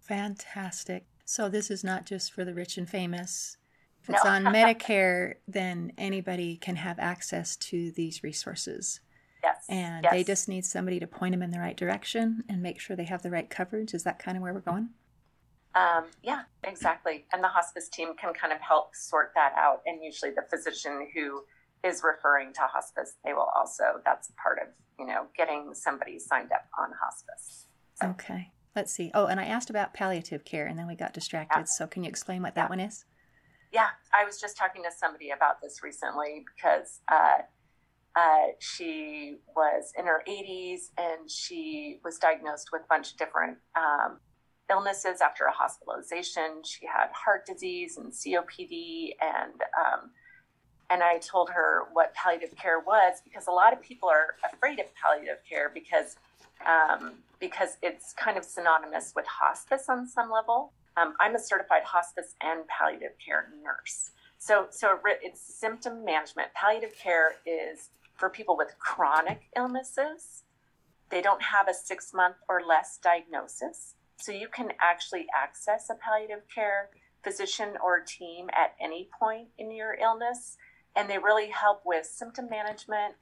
Fantastic. 0.00 1.06
So 1.24 1.48
this 1.48 1.70
is 1.70 1.82
not 1.82 2.06
just 2.06 2.32
for 2.32 2.44
the 2.44 2.54
rich 2.54 2.78
and 2.78 2.88
famous. 2.88 3.56
If 4.02 4.10
it's 4.10 4.24
no. 4.24 4.30
on 4.30 4.44
Medicare, 4.54 5.34
then 5.48 5.92
anybody 5.98 6.56
can 6.56 6.76
have 6.76 7.00
access 7.00 7.56
to 7.56 7.90
these 7.90 8.22
resources. 8.22 9.00
Yes. 9.42 9.64
And 9.68 10.04
yes. 10.04 10.12
they 10.12 10.24
just 10.24 10.48
need 10.48 10.64
somebody 10.64 11.00
to 11.00 11.06
point 11.06 11.32
them 11.32 11.42
in 11.42 11.50
the 11.50 11.58
right 11.58 11.76
direction 11.76 12.44
and 12.48 12.62
make 12.62 12.80
sure 12.80 12.94
they 12.94 13.04
have 13.04 13.22
the 13.22 13.30
right 13.30 13.50
coverage. 13.50 13.92
Is 13.92 14.04
that 14.04 14.20
kind 14.20 14.36
of 14.36 14.42
where 14.42 14.54
we're 14.54 14.60
going? 14.60 14.90
Um, 15.76 16.06
yeah, 16.22 16.42
exactly. 16.64 17.26
And 17.32 17.44
the 17.44 17.48
hospice 17.48 17.88
team 17.90 18.16
can 18.16 18.32
kind 18.32 18.52
of 18.52 18.60
help 18.60 18.94
sort 18.94 19.32
that 19.34 19.52
out. 19.58 19.82
And 19.84 20.02
usually 20.02 20.30
the 20.30 20.44
physician 20.50 21.06
who 21.14 21.42
is 21.84 22.02
referring 22.02 22.54
to 22.54 22.62
hospice, 22.62 23.16
they 23.24 23.34
will 23.34 23.50
also, 23.54 24.00
that's 24.04 24.32
part 24.42 24.58
of, 24.62 24.68
you 24.98 25.06
know, 25.06 25.26
getting 25.36 25.74
somebody 25.74 26.18
signed 26.18 26.50
up 26.52 26.64
on 26.78 26.90
hospice. 26.98 27.66
So. 27.94 28.08
Okay. 28.08 28.52
Let's 28.74 28.92
see. 28.92 29.10
Oh, 29.14 29.26
and 29.26 29.38
I 29.38 29.44
asked 29.44 29.70
about 29.70 29.94
palliative 29.94 30.44
care 30.44 30.66
and 30.66 30.78
then 30.78 30.86
we 30.86 30.94
got 30.94 31.12
distracted. 31.12 31.60
Yeah. 31.60 31.64
So 31.64 31.86
can 31.86 32.04
you 32.04 32.08
explain 32.08 32.42
what 32.42 32.54
that 32.54 32.64
yeah. 32.64 32.68
one 32.68 32.80
is? 32.80 33.04
Yeah, 33.72 33.88
I 34.14 34.24
was 34.24 34.40
just 34.40 34.56
talking 34.56 34.82
to 34.84 34.90
somebody 34.96 35.30
about 35.30 35.60
this 35.62 35.82
recently 35.82 36.44
because 36.54 37.00
uh, 37.10 37.38
uh, 38.14 38.46
she 38.60 39.36
was 39.54 39.92
in 39.98 40.06
her 40.06 40.22
80s 40.28 40.90
and 40.98 41.30
she 41.30 42.00
was 42.04 42.18
diagnosed 42.18 42.68
with 42.72 42.82
a 42.82 42.86
bunch 42.88 43.12
of 43.12 43.18
different 43.18 43.58
um, 43.76 44.20
illnesses 44.70 45.20
after 45.20 45.44
a 45.44 45.52
hospitalization. 45.52 46.62
She 46.64 46.86
had 46.86 47.08
heart 47.12 47.46
disease 47.46 47.96
and 47.96 48.12
COPD, 48.12 49.14
and 49.20 49.52
um, 49.78 50.10
and 50.90 51.02
I 51.02 51.18
told 51.18 51.50
her 51.50 51.84
what 51.92 52.14
palliative 52.14 52.56
care 52.56 52.80
was 52.80 53.20
because 53.24 53.46
a 53.48 53.52
lot 53.52 53.72
of 53.72 53.80
people 53.80 54.08
are 54.08 54.36
afraid 54.52 54.78
of 54.78 54.86
palliative 54.94 55.38
care 55.48 55.70
because 55.72 56.16
um, 56.66 57.14
because 57.38 57.76
it's 57.82 58.12
kind 58.14 58.38
of 58.38 58.44
synonymous 58.44 59.12
with 59.14 59.26
hospice 59.26 59.88
on 59.88 60.06
some 60.06 60.30
level. 60.30 60.72
Um, 60.96 61.14
I'm 61.20 61.34
a 61.34 61.38
certified 61.38 61.82
hospice 61.84 62.34
and 62.40 62.66
palliative 62.68 63.12
care 63.24 63.48
nurse. 63.62 64.12
So, 64.38 64.68
so 64.70 64.98
it's 65.04 65.40
symptom 65.40 66.04
management. 66.04 66.48
Palliative 66.54 66.96
care 66.96 67.36
is 67.44 67.90
for 68.16 68.30
people 68.30 68.56
with 68.56 68.78
chronic 68.78 69.42
illnesses. 69.56 70.44
They 71.10 71.20
don't 71.20 71.42
have 71.42 71.68
a 71.68 71.74
six 71.74 72.14
month 72.14 72.36
or 72.48 72.62
less 72.66 72.98
diagnosis. 73.02 73.95
So 74.16 74.32
you 74.32 74.48
can 74.48 74.72
actually 74.80 75.26
access 75.34 75.88
a 75.90 75.94
palliative 75.94 76.44
care 76.52 76.90
physician 77.22 77.74
or 77.82 78.00
team 78.00 78.48
at 78.52 78.74
any 78.80 79.08
point 79.18 79.48
in 79.58 79.70
your 79.70 79.94
illness. 79.94 80.56
And 80.94 81.10
they 81.10 81.18
really 81.18 81.50
help 81.50 81.82
with 81.84 82.06
symptom 82.06 82.48
management. 82.48 83.14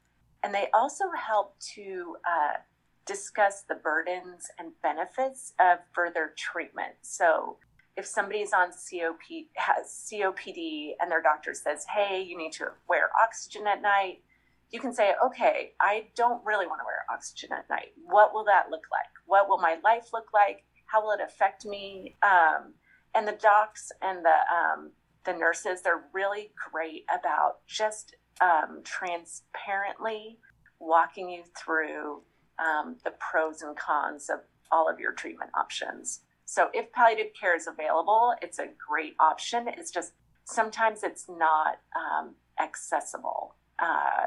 And 0.42 0.54
they 0.54 0.68
also 0.74 1.04
help 1.16 1.58
to 1.74 2.16
uh, 2.28 2.58
discuss 3.06 3.62
the 3.62 3.74
burdens 3.74 4.46
and 4.58 4.72
benefits 4.82 5.54
of 5.58 5.78
further 5.92 6.34
treatment. 6.36 6.94
So 7.02 7.58
if 7.96 8.06
somebody's 8.06 8.52
on 8.52 8.70
COP 8.70 9.46
has 9.56 10.08
COPD 10.10 10.94
and 11.00 11.10
their 11.10 11.22
doctor 11.22 11.54
says, 11.54 11.86
"Hey, 11.94 12.22
you 12.22 12.36
need 12.36 12.52
to 12.52 12.72
wear 12.88 13.10
oxygen 13.22 13.66
at 13.66 13.82
night," 13.82 14.22
you 14.70 14.80
can 14.80 14.92
say, 14.92 15.14
"Okay, 15.22 15.74
I 15.80 16.08
don't 16.16 16.44
really 16.44 16.66
want 16.66 16.80
to 16.80 16.84
wear 16.84 17.04
oxygen 17.10 17.52
at 17.52 17.68
night. 17.70 17.92
What 18.04 18.34
will 18.34 18.44
that 18.44 18.70
look 18.70 18.84
like? 18.90 19.10
What 19.26 19.48
will 19.48 19.58
my 19.58 19.76
life 19.84 20.12
look 20.12 20.32
like? 20.32 20.64
How 20.94 21.02
will 21.02 21.10
it 21.10 21.20
affect 21.20 21.66
me?" 21.66 22.14
Um, 22.22 22.74
and 23.16 23.26
the 23.26 23.32
docs 23.32 23.90
and 24.00 24.24
the 24.24 24.38
um, 24.54 24.92
the 25.24 25.32
nurses, 25.32 25.82
they're 25.82 26.04
really 26.12 26.52
great 26.70 27.04
about 27.12 27.66
just 27.66 28.14
um, 28.40 28.82
transparently 28.84 30.38
walking 30.78 31.30
you 31.30 31.42
through 31.58 32.22
um, 32.58 32.96
the 33.04 33.12
pros 33.18 33.62
and 33.62 33.76
cons 33.76 34.30
of 34.30 34.40
all 34.70 34.88
of 34.88 35.00
your 35.00 35.12
treatment 35.12 35.50
options. 35.56 36.20
So 36.44 36.68
if 36.74 36.92
palliative 36.92 37.32
care 37.40 37.56
is 37.56 37.66
available, 37.66 38.34
it's 38.42 38.58
a 38.58 38.68
great 38.88 39.14
option. 39.18 39.66
It's 39.66 39.90
just 39.90 40.12
sometimes 40.44 41.02
it's 41.02 41.26
not 41.28 41.80
um, 41.96 42.34
accessible 42.60 43.56
uh, 43.78 44.26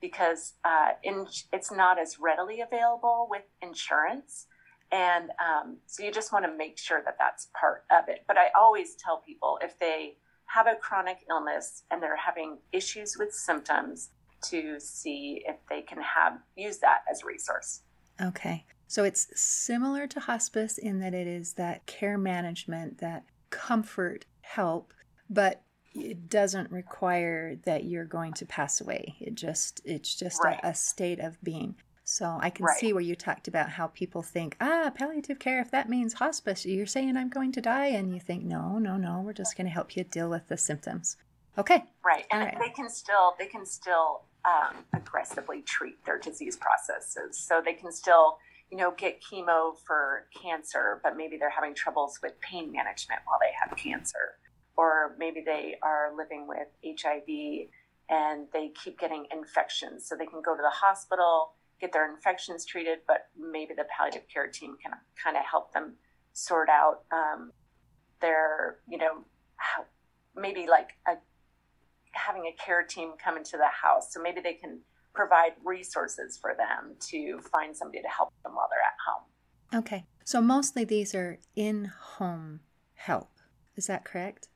because 0.00 0.54
uh, 0.64 0.90
in, 1.04 1.26
it's 1.52 1.70
not 1.70 1.98
as 1.98 2.18
readily 2.18 2.60
available 2.60 3.28
with 3.30 3.44
insurance. 3.62 4.46
And 4.92 5.30
um, 5.40 5.78
so 5.86 6.04
you 6.04 6.12
just 6.12 6.32
want 6.32 6.44
to 6.44 6.54
make 6.54 6.78
sure 6.78 7.02
that 7.04 7.16
that's 7.18 7.48
part 7.58 7.84
of 7.90 8.08
it. 8.08 8.24
But 8.28 8.36
I 8.36 8.48
always 8.56 8.94
tell 8.94 9.18
people 9.18 9.58
if 9.62 9.78
they 9.78 10.16
have 10.46 10.66
a 10.66 10.74
chronic 10.74 11.18
illness 11.30 11.84
and 11.90 12.02
they're 12.02 12.16
having 12.16 12.58
issues 12.72 13.16
with 13.18 13.32
symptoms, 13.32 14.10
to 14.42 14.78
see 14.78 15.42
if 15.46 15.56
they 15.70 15.82
can 15.82 15.98
have 16.02 16.38
use 16.56 16.78
that 16.78 17.00
as 17.10 17.22
a 17.22 17.26
resource. 17.26 17.80
Okay. 18.20 18.64
So 18.88 19.04
it's 19.04 19.28
similar 19.40 20.06
to 20.08 20.20
hospice 20.20 20.78
in 20.78 21.00
that 21.00 21.14
it 21.14 21.26
is 21.26 21.54
that 21.54 21.86
care 21.86 22.18
management, 22.18 22.98
that 22.98 23.24
comfort 23.50 24.26
help, 24.42 24.92
but 25.30 25.62
it 25.94 26.28
doesn't 26.28 26.70
require 26.70 27.56
that 27.64 27.84
you're 27.84 28.04
going 28.04 28.32
to 28.34 28.46
pass 28.46 28.80
away. 28.80 29.16
It 29.20 29.34
just 29.34 29.80
it's 29.84 30.14
just 30.14 30.42
right. 30.42 30.60
a, 30.62 30.68
a, 30.68 30.74
state 30.74 31.20
of 31.20 31.42
being. 31.42 31.76
So 32.12 32.38
I 32.42 32.50
can 32.50 32.66
right. 32.66 32.78
see 32.78 32.92
where 32.92 33.02
you 33.02 33.14
talked 33.14 33.48
about 33.48 33.70
how 33.70 33.86
people 33.86 34.22
think, 34.22 34.56
ah, 34.60 34.92
palliative 34.94 35.38
care, 35.38 35.60
if 35.60 35.70
that 35.70 35.88
means 35.88 36.12
hospice, 36.12 36.66
you're 36.66 36.84
saying 36.84 37.16
I'm 37.16 37.30
going 37.30 37.52
to 37.52 37.62
die. 37.62 37.86
And 37.86 38.12
you 38.12 38.20
think, 38.20 38.44
no, 38.44 38.78
no, 38.78 38.98
no, 38.98 39.22
we're 39.24 39.32
just 39.32 39.56
going 39.56 39.66
to 39.66 39.72
help 39.72 39.96
you 39.96 40.04
deal 40.04 40.28
with 40.28 40.46
the 40.48 40.58
symptoms. 40.58 41.16
Okay. 41.56 41.84
Right. 42.04 42.26
And 42.30 42.44
right. 42.44 42.58
they 42.60 42.68
can 42.68 42.90
still, 42.90 43.34
they 43.38 43.46
can 43.46 43.64
still 43.64 44.24
um, 44.44 44.84
aggressively 44.94 45.62
treat 45.62 46.04
their 46.04 46.18
disease 46.18 46.56
processes. 46.56 47.38
So 47.38 47.62
they 47.64 47.74
can 47.74 47.90
still 47.90 48.36
you 48.70 48.78
know, 48.78 48.94
get 48.96 49.20
chemo 49.22 49.76
for 49.86 50.26
cancer, 50.42 50.98
but 51.02 51.14
maybe 51.14 51.36
they're 51.36 51.50
having 51.50 51.74
troubles 51.74 52.18
with 52.22 52.40
pain 52.40 52.72
management 52.72 53.20
while 53.26 53.38
they 53.38 53.52
have 53.62 53.76
cancer. 53.76 54.38
Or 54.78 55.14
maybe 55.18 55.42
they 55.44 55.76
are 55.82 56.10
living 56.16 56.48
with 56.48 56.68
HIV 56.82 57.68
and 58.08 58.46
they 58.54 58.70
keep 58.82 58.98
getting 58.98 59.26
infections. 59.30 60.08
So 60.08 60.16
they 60.16 60.24
can 60.24 60.40
go 60.40 60.56
to 60.56 60.62
the 60.62 60.70
hospital, 60.70 61.52
get 61.82 61.92
their 61.92 62.14
infections 62.14 62.64
treated, 62.64 63.00
but 63.08 63.26
maybe 63.36 63.74
the 63.74 63.84
palliative 63.94 64.22
care 64.32 64.46
team 64.46 64.76
can 64.80 64.92
kind 65.22 65.36
of 65.36 65.42
help 65.44 65.72
them 65.74 65.94
sort 66.32 66.68
out 66.68 67.02
um, 67.10 67.50
their, 68.20 68.78
you 68.88 68.96
know, 68.96 69.24
how, 69.56 69.84
maybe 70.36 70.66
like 70.70 70.90
a, 71.08 71.16
having 72.12 72.44
a 72.46 72.52
care 72.64 72.84
team 72.84 73.14
come 73.22 73.36
into 73.36 73.56
the 73.56 73.66
house. 73.66 74.14
So 74.14 74.22
maybe 74.22 74.40
they 74.40 74.54
can 74.54 74.78
provide 75.12 75.52
resources 75.64 76.38
for 76.40 76.54
them 76.56 76.94
to 77.10 77.40
find 77.52 77.76
somebody 77.76 78.00
to 78.00 78.08
help 78.08 78.32
them 78.44 78.54
while 78.54 78.68
they're 78.70 78.78
at 78.80 78.96
home. 79.06 79.82
Okay. 79.82 80.04
So 80.24 80.40
mostly 80.40 80.84
these 80.84 81.16
are 81.16 81.40
in 81.56 81.86
home 81.86 82.60
help. 82.94 83.30
Is 83.74 83.88
that 83.88 84.04
correct? 84.04 84.48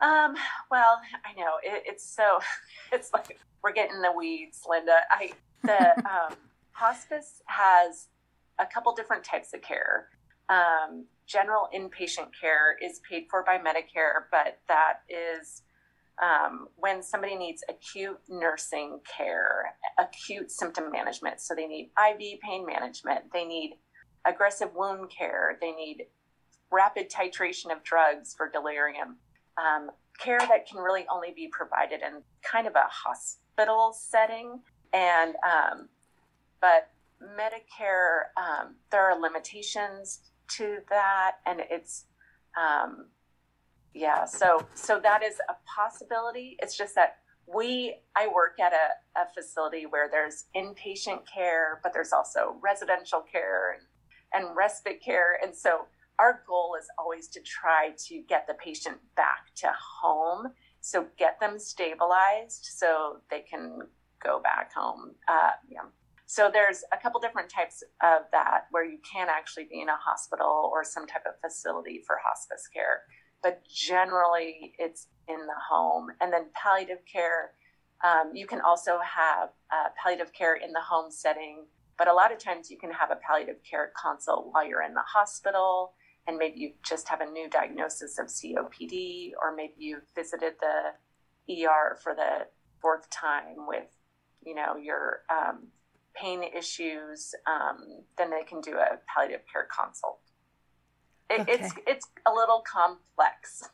Um, 0.00 0.36
well, 0.70 1.00
I 1.24 1.32
know 1.38 1.56
it, 1.62 1.82
it's 1.86 2.08
so, 2.08 2.38
it's 2.92 3.12
like 3.12 3.38
we're 3.62 3.72
getting 3.72 4.00
the 4.00 4.12
weeds, 4.16 4.62
Linda. 4.68 4.98
I, 5.10 5.32
the 5.64 5.98
um, 6.08 6.34
hospice 6.72 7.42
has 7.46 8.08
a 8.58 8.66
couple 8.66 8.92
different 8.94 9.24
types 9.24 9.54
of 9.54 9.62
care. 9.62 10.08
Um, 10.48 11.04
general 11.26 11.68
inpatient 11.74 12.28
care 12.40 12.76
is 12.82 13.00
paid 13.08 13.26
for 13.30 13.44
by 13.44 13.58
Medicare, 13.58 14.24
but 14.30 14.58
that 14.68 15.00
is 15.08 15.62
um, 16.22 16.68
when 16.76 17.02
somebody 17.02 17.36
needs 17.36 17.62
acute 17.68 18.18
nursing 18.28 19.00
care, 19.04 19.74
acute 19.98 20.50
symptom 20.50 20.90
management. 20.90 21.40
So 21.40 21.54
they 21.54 21.66
need 21.66 21.90
IV 21.98 22.40
pain 22.40 22.66
management, 22.66 23.32
they 23.32 23.44
need 23.44 23.74
aggressive 24.24 24.70
wound 24.74 25.10
care, 25.10 25.58
they 25.60 25.72
need 25.72 26.06
rapid 26.70 27.10
titration 27.10 27.72
of 27.72 27.82
drugs 27.82 28.34
for 28.36 28.50
delirium. 28.50 29.16
Um, 29.58 29.90
care 30.18 30.38
that 30.38 30.68
can 30.68 30.80
really 30.80 31.06
only 31.12 31.32
be 31.34 31.48
provided 31.48 32.00
in 32.02 32.22
kind 32.42 32.66
of 32.66 32.74
a 32.74 32.86
hospital 32.90 33.92
setting. 33.96 34.60
And, 34.92 35.34
um, 35.44 35.88
but 36.60 36.90
Medicare, 37.22 38.22
um, 38.36 38.76
there 38.90 39.02
are 39.02 39.20
limitations 39.20 40.20
to 40.56 40.78
that, 40.90 41.36
and 41.46 41.60
it's, 41.70 42.06
um, 42.60 43.06
yeah 43.94 44.24
so 44.24 44.66
so 44.74 45.00
that 45.00 45.22
is 45.22 45.36
a 45.48 45.54
possibility 45.66 46.56
it's 46.60 46.76
just 46.76 46.94
that 46.94 47.16
we 47.52 47.96
i 48.16 48.28
work 48.28 48.58
at 48.60 48.72
a, 48.72 49.20
a 49.20 49.26
facility 49.34 49.86
where 49.86 50.08
there's 50.10 50.44
inpatient 50.54 51.20
care 51.32 51.80
but 51.82 51.92
there's 51.92 52.12
also 52.12 52.56
residential 52.62 53.20
care 53.20 53.72
and, 53.72 53.82
and 54.46 54.56
respite 54.56 55.02
care 55.02 55.38
and 55.42 55.54
so 55.54 55.86
our 56.18 56.42
goal 56.46 56.76
is 56.78 56.86
always 56.98 57.28
to 57.28 57.40
try 57.40 57.90
to 58.06 58.22
get 58.28 58.46
the 58.46 58.54
patient 58.54 58.98
back 59.16 59.54
to 59.56 59.70
home 60.02 60.48
so 60.80 61.06
get 61.18 61.38
them 61.40 61.58
stabilized 61.58 62.68
so 62.76 63.18
they 63.30 63.40
can 63.40 63.80
go 64.22 64.40
back 64.40 64.72
home 64.74 65.12
uh, 65.28 65.52
yeah 65.68 65.82
so 66.26 66.50
there's 66.52 66.84
a 66.92 66.96
couple 66.96 67.18
different 67.20 67.48
types 67.48 67.82
of 68.02 68.22
that 68.32 68.66
where 68.70 68.84
you 68.84 68.98
can 69.10 69.28
actually 69.30 69.64
be 69.64 69.80
in 69.80 69.88
a 69.88 69.96
hospital 69.96 70.70
or 70.72 70.84
some 70.84 71.06
type 71.06 71.24
of 71.26 71.32
facility 71.40 72.02
for 72.06 72.18
hospice 72.22 72.68
care 72.72 73.02
but 73.42 73.62
generally 73.68 74.74
it's 74.78 75.06
in 75.28 75.38
the 75.38 75.60
home. 75.70 76.08
And 76.20 76.32
then 76.32 76.46
palliative 76.54 77.04
care, 77.10 77.52
um, 78.04 78.32
you 78.34 78.46
can 78.46 78.60
also 78.60 78.98
have 79.02 79.50
uh, 79.70 79.88
palliative 80.02 80.32
care 80.32 80.56
in 80.56 80.72
the 80.72 80.80
home 80.80 81.10
setting, 81.10 81.66
but 81.96 82.08
a 82.08 82.12
lot 82.12 82.32
of 82.32 82.38
times 82.38 82.70
you 82.70 82.78
can 82.78 82.90
have 82.92 83.10
a 83.10 83.16
palliative 83.16 83.62
care 83.68 83.92
consult 84.00 84.48
while 84.50 84.66
you're 84.66 84.82
in 84.82 84.94
the 84.94 85.02
hospital. 85.02 85.92
And 86.28 86.36
maybe 86.36 86.60
you 86.60 86.72
just 86.86 87.08
have 87.08 87.20
a 87.20 87.26
new 87.26 87.48
diagnosis 87.48 88.18
of 88.18 88.26
COPD, 88.26 89.32
or 89.42 89.56
maybe 89.56 89.74
you've 89.78 90.06
visited 90.14 90.54
the 90.60 91.64
ER 91.64 91.98
for 92.02 92.14
the 92.14 92.46
fourth 92.80 93.08
time 93.10 93.66
with, 93.66 93.86
you 94.44 94.54
know, 94.54 94.76
your 94.76 95.22
um, 95.30 95.68
pain 96.14 96.42
issues. 96.42 97.34
Um, 97.46 98.04
then 98.18 98.30
they 98.30 98.42
can 98.42 98.60
do 98.60 98.76
a 98.76 98.98
palliative 99.12 99.46
care 99.50 99.66
consult. 99.74 100.20
It, 101.30 101.40
okay. 101.40 101.52
It's 101.52 101.74
it's 101.86 102.06
a 102.26 102.32
little 102.32 102.62
complex. 102.62 103.68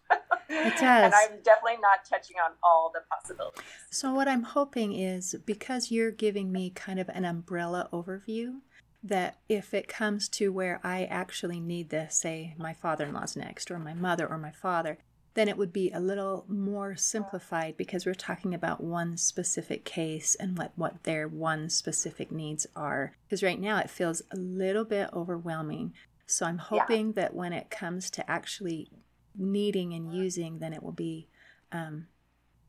It 0.49 0.75
does. 0.75 0.83
and 0.83 1.15
I'm 1.15 1.41
definitely 1.43 1.81
not 1.81 2.05
touching 2.09 2.37
on 2.45 2.53
all 2.65 2.91
the 2.93 3.01
possibilities. 3.11 3.63
So 3.91 4.13
what 4.13 4.27
I'm 4.27 4.43
hoping 4.43 4.93
is 4.93 5.37
because 5.47 5.91
you're 5.91 6.11
giving 6.11 6.51
me 6.51 6.71
kind 6.71 6.99
of 6.99 7.09
an 7.11 7.25
umbrella 7.25 7.89
overview 7.93 8.61
that 9.05 9.39
if 9.49 9.75
it 9.75 9.87
comes 9.87 10.29
to 10.31 10.53
where 10.53 10.81
I 10.83 11.05
actually 11.05 11.61
need 11.61 11.91
this, 11.91 12.17
say 12.17 12.55
my 12.59 12.73
father-in-law's 12.73 13.37
next 13.37 13.71
or 13.71 13.79
my 13.79 13.95
mother 13.95 14.27
or 14.27 14.39
my 14.39 14.51
father, 14.51 14.99
then 15.35 15.49
it 15.49 15.59
would 15.59 15.73
be 15.73 15.91
a 15.91 16.01
little 16.01 16.45
more 16.49 16.97
simplified 16.97 17.77
because 17.77 18.07
we're 18.07 18.15
talking 18.15 18.55
about 18.55 18.83
one 18.83 19.17
specific 19.17 19.85
case 19.85 20.35
and 20.37 20.57
what, 20.57 20.73
what 20.77 21.03
their 21.03 21.29
one 21.29 21.69
specific 21.69 22.33
needs 22.33 22.67
are. 22.75 23.17
Because 23.27 23.43
right 23.43 23.61
now 23.61 23.79
it 23.79 23.91
feels 23.91 24.23
a 24.31 24.37
little 24.37 24.85
bit 24.85 25.11
overwhelming 25.13 25.93
so 26.27 26.47
I'm 26.47 26.59
hoping 26.59 27.09
yeah. 27.09 27.13
that 27.17 27.35
when 27.35 27.53
it 27.53 27.71
comes 27.71 28.11
to 28.11 28.31
actually 28.31 28.89
needing 29.37 29.93
and 29.93 30.13
using, 30.13 30.59
then 30.59 30.73
it 30.73 30.83
will 30.83 30.93
be 30.93 31.29
um, 31.73 32.07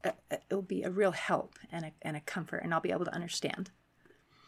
a, 0.03 0.13
it 0.29 0.43
will 0.49 0.61
be 0.61 0.83
a 0.83 0.91
real 0.91 1.11
help 1.11 1.57
and 1.71 1.85
a, 1.85 1.91
and 2.01 2.17
a 2.17 2.21
comfort, 2.21 2.63
and 2.63 2.73
I'll 2.73 2.81
be 2.81 2.91
able 2.91 3.05
to 3.05 3.13
understand. 3.13 3.71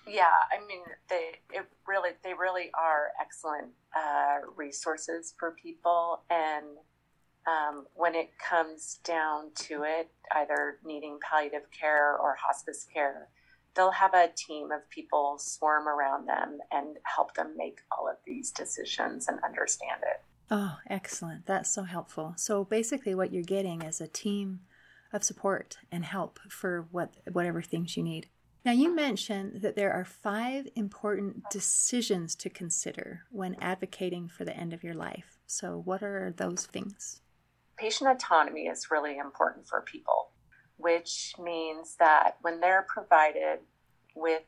Yeah, 0.08 0.26
I 0.52 0.66
mean, 0.66 0.84
they 1.10 1.32
it 1.52 1.66
really 1.88 2.12
they 2.24 2.34
really 2.34 2.72
are 2.74 3.10
excellent 3.22 3.74
uh, 3.96 4.48
resources 4.56 5.34
for 5.38 5.52
people, 5.62 6.22
and 6.30 6.66
um, 7.48 7.86
when 7.96 8.16
it 8.16 8.30
comes 8.38 9.00
down 9.04 9.52
to 9.56 9.84
it, 9.84 10.10
either 10.36 10.78
needing 10.86 11.18
palliative 11.22 11.70
care 11.72 12.18
or 12.18 12.36
hospice 12.36 12.86
care, 12.94 13.30
they'll 13.76 13.92
have 13.92 14.14
a 14.14 14.30
team 14.36 14.72
of 14.72 14.90
people 14.90 15.38
swarm 15.40 15.88
around 15.88 16.28
them 16.28 16.60
and 16.72 16.98
help 17.04 17.36
them 17.36 17.54
make 17.56 17.80
all 17.92 18.10
of 18.10 18.18
these 18.26 18.52
decisions 18.52 19.28
and 19.28 19.40
understand 19.44 20.02
it. 20.02 20.22
Oh, 20.50 20.78
excellent. 20.90 21.46
That's 21.46 21.72
so 21.72 21.84
helpful. 21.84 22.34
So 22.38 22.64
basically 22.64 23.16
what 23.16 23.32
you're 23.32 23.44
getting 23.44 23.82
is 23.82 24.02
a 24.02 24.08
team 24.08 24.62
of 25.14 25.24
support 25.24 25.78
and 25.92 26.04
help 26.04 26.40
for 26.50 26.88
what 26.92 27.14
whatever 27.32 27.62
things 27.62 27.96
you 27.96 28.04
need. 28.04 28.28
Now 28.66 28.72
you 28.74 28.94
mentioned 28.94 29.62
that 29.62 29.76
there 29.76 29.94
are 29.94 30.04
5 30.04 30.68
important 30.76 31.44
decisions 31.50 32.36
to 32.36 32.50
consider 32.50 33.24
when 33.32 33.56
advocating 33.62 34.28
for 34.28 34.44
the 34.44 34.56
end 34.56 34.74
of 34.74 34.84
your 34.84 34.94
life. 34.94 35.38
So 35.46 35.82
what 35.86 36.04
are 36.04 36.34
those 36.36 36.66
things? 36.66 37.22
Patient 37.78 38.10
autonomy 38.10 38.68
is 38.68 38.92
really 38.92 39.18
important 39.18 39.68
for 39.68 39.82
people 39.82 40.32
which 40.78 41.34
means 41.44 41.96
that 42.00 42.38
when 42.42 42.60
they're 42.60 42.86
provided 42.88 43.60
with 44.16 44.44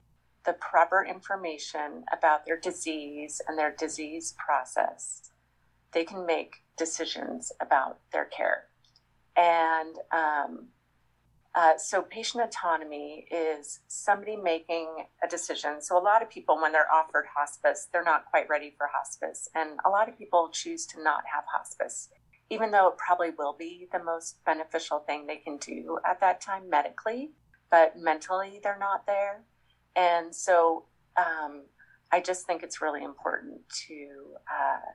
the 0.45 0.53
proper 0.53 1.03
information 1.03 2.03
about 2.13 2.45
their 2.45 2.59
disease 2.59 3.41
and 3.47 3.57
their 3.57 3.75
disease 3.77 4.35
process, 4.43 5.31
they 5.91 6.05
can 6.05 6.25
make 6.25 6.57
decisions 6.77 7.51
about 7.59 7.99
their 8.13 8.25
care. 8.25 8.65
And 9.35 9.95
um, 10.11 10.67
uh, 11.55 11.77
so, 11.77 12.03
patient 12.03 12.43
autonomy 12.43 13.25
is 13.31 13.79
somebody 13.87 14.35
making 14.35 14.87
a 15.23 15.27
decision. 15.27 15.81
So, 15.81 15.97
a 15.97 16.03
lot 16.03 16.21
of 16.21 16.29
people, 16.29 16.61
when 16.61 16.71
they're 16.71 16.91
offered 16.93 17.25
hospice, 17.35 17.87
they're 17.91 18.03
not 18.03 18.25
quite 18.25 18.47
ready 18.49 18.73
for 18.77 18.87
hospice. 18.93 19.49
And 19.55 19.79
a 19.85 19.89
lot 19.89 20.07
of 20.07 20.17
people 20.17 20.49
choose 20.53 20.85
to 20.87 21.03
not 21.03 21.23
have 21.33 21.43
hospice 21.51 22.09
even 22.49 22.71
though 22.71 22.87
it 22.87 22.97
probably 22.97 23.29
will 23.37 23.55
be 23.57 23.87
the 23.91 24.03
most 24.03 24.43
beneficial 24.45 24.99
thing 24.99 25.27
they 25.27 25.37
can 25.37 25.57
do 25.57 25.99
at 26.05 26.19
that 26.19 26.41
time 26.41 26.69
medically, 26.69 27.31
but 27.69 27.97
mentally 27.97 28.59
they're 28.63 28.79
not 28.79 29.05
there. 29.05 29.43
And 29.95 30.33
so 30.33 30.85
um, 31.17 31.63
I 32.11 32.21
just 32.21 32.47
think 32.47 32.63
it's 32.63 32.81
really 32.81 33.03
important 33.03 33.61
to 33.87 34.07
uh, 34.51 34.91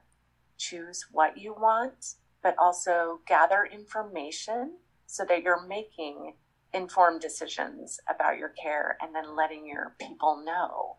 choose 0.59 1.07
what 1.13 1.39
you 1.39 1.55
want, 1.55 2.15
but 2.43 2.57
also 2.59 3.21
gather 3.27 3.69
information 3.73 4.73
so 5.07 5.25
that 5.29 5.43
you're 5.43 5.65
making 5.67 6.35
informed 6.75 7.21
decisions 7.21 7.99
about 8.11 8.39
your 8.39 8.51
care 8.61 8.97
and 9.01 9.15
then 9.15 9.37
letting 9.37 9.67
your 9.67 9.95
people 10.01 10.43
know. 10.45 10.97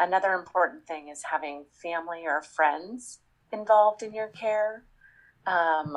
Another 0.00 0.32
important 0.32 0.86
thing 0.86 1.08
is 1.08 1.22
having 1.30 1.66
family 1.82 2.22
or 2.24 2.40
friends 2.40 3.18
involved 3.52 4.02
in 4.02 4.14
your 4.14 4.28
care 4.28 4.84
um, 5.46 5.96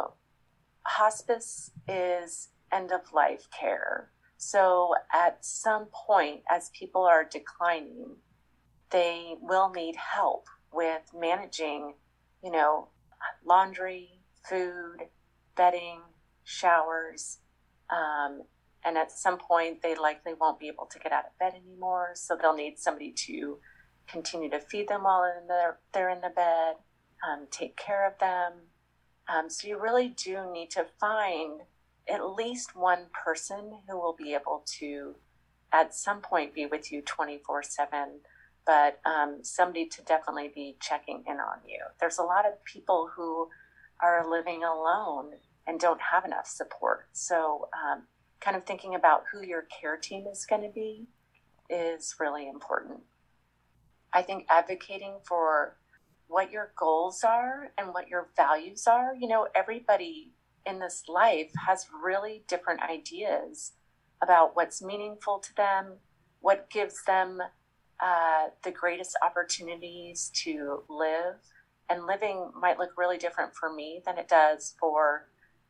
hospice 0.85 1.71
is 1.87 2.49
end 2.71 2.91
of 2.91 3.13
life 3.13 3.47
care. 3.57 4.09
So 4.37 4.95
at 5.13 5.45
some 5.45 5.87
point, 5.93 6.41
as 6.49 6.71
people 6.77 7.03
are 7.03 7.23
declining, 7.23 8.15
they 8.89 9.35
will 9.41 9.69
need 9.69 9.95
help 9.95 10.47
with 10.73 11.01
managing, 11.13 11.93
you 12.43 12.51
know, 12.51 12.87
laundry, 13.45 14.21
food, 14.49 14.97
bedding, 15.55 15.99
showers. 16.43 17.39
Um, 17.89 18.43
and 18.83 18.97
at 18.97 19.11
some 19.11 19.37
point, 19.37 19.81
they 19.81 19.95
likely 19.95 20.33
won't 20.33 20.59
be 20.59 20.67
able 20.67 20.85
to 20.87 20.99
get 20.99 21.11
out 21.11 21.25
of 21.25 21.37
bed 21.39 21.53
anymore. 21.53 22.11
So 22.15 22.35
they'll 22.35 22.55
need 22.55 22.79
somebody 22.79 23.11
to 23.11 23.59
continue 24.07 24.49
to 24.49 24.59
feed 24.59 24.87
them 24.87 25.03
while 25.03 25.23
in 25.23 25.47
the, 25.47 25.75
they're 25.93 26.09
in 26.09 26.21
the 26.21 26.29
bed, 26.29 26.75
um, 27.27 27.47
take 27.51 27.77
care 27.77 28.07
of 28.07 28.17
them, 28.19 28.53
um, 29.31 29.49
so 29.49 29.67
you 29.67 29.79
really 29.79 30.09
do 30.09 30.51
need 30.51 30.71
to 30.71 30.85
find 30.99 31.61
at 32.09 32.25
least 32.35 32.75
one 32.75 33.05
person 33.23 33.79
who 33.87 33.97
will 33.97 34.15
be 34.17 34.33
able 34.33 34.63
to, 34.79 35.15
at 35.71 35.93
some 35.93 36.21
point, 36.21 36.53
be 36.53 36.65
with 36.65 36.91
you 36.91 37.01
24 37.01 37.63
7, 37.63 38.19
but 38.65 38.99
um, 39.05 39.39
somebody 39.43 39.85
to 39.85 40.01
definitely 40.03 40.51
be 40.53 40.75
checking 40.81 41.23
in 41.27 41.37
on 41.37 41.59
you. 41.65 41.79
There's 41.99 42.17
a 42.17 42.23
lot 42.23 42.45
of 42.45 42.63
people 42.65 43.09
who 43.15 43.49
are 44.01 44.29
living 44.29 44.63
alone 44.63 45.33
and 45.67 45.79
don't 45.79 46.01
have 46.01 46.25
enough 46.25 46.47
support. 46.47 47.07
So, 47.13 47.69
um, 47.73 48.03
kind 48.41 48.57
of 48.57 48.65
thinking 48.65 48.95
about 48.95 49.23
who 49.31 49.45
your 49.45 49.63
care 49.63 49.97
team 49.97 50.25
is 50.27 50.45
going 50.45 50.63
to 50.63 50.69
be 50.73 51.07
is 51.69 52.15
really 52.19 52.49
important. 52.49 52.99
I 54.13 54.23
think 54.23 54.45
advocating 54.49 55.19
for 55.25 55.77
what 56.27 56.51
your 56.51 56.73
goals 56.77 57.23
are 57.23 57.71
and 57.77 57.93
what 57.93 58.07
your 58.09 58.29
values 58.35 58.87
are. 58.87 59.15
You 59.15 59.27
know, 59.27 59.47
everybody 59.55 60.31
in 60.65 60.79
this 60.79 61.03
life 61.07 61.51
has 61.67 61.87
really 62.03 62.43
different 62.47 62.81
ideas 62.81 63.73
about 64.21 64.55
what's 64.55 64.81
meaningful 64.81 65.39
to 65.39 65.55
them, 65.55 65.93
what 66.39 66.69
gives 66.69 67.03
them 67.05 67.39
uh, 67.99 68.47
the 68.63 68.71
greatest 68.71 69.15
opportunities 69.23 70.31
to 70.33 70.83
live. 70.89 71.35
And 71.89 72.05
living 72.05 72.51
might 72.59 72.79
look 72.79 72.91
really 72.97 73.17
different 73.17 73.53
for 73.53 73.71
me 73.71 74.01
than 74.05 74.17
it 74.17 74.27
does 74.27 74.75
for 74.79 75.27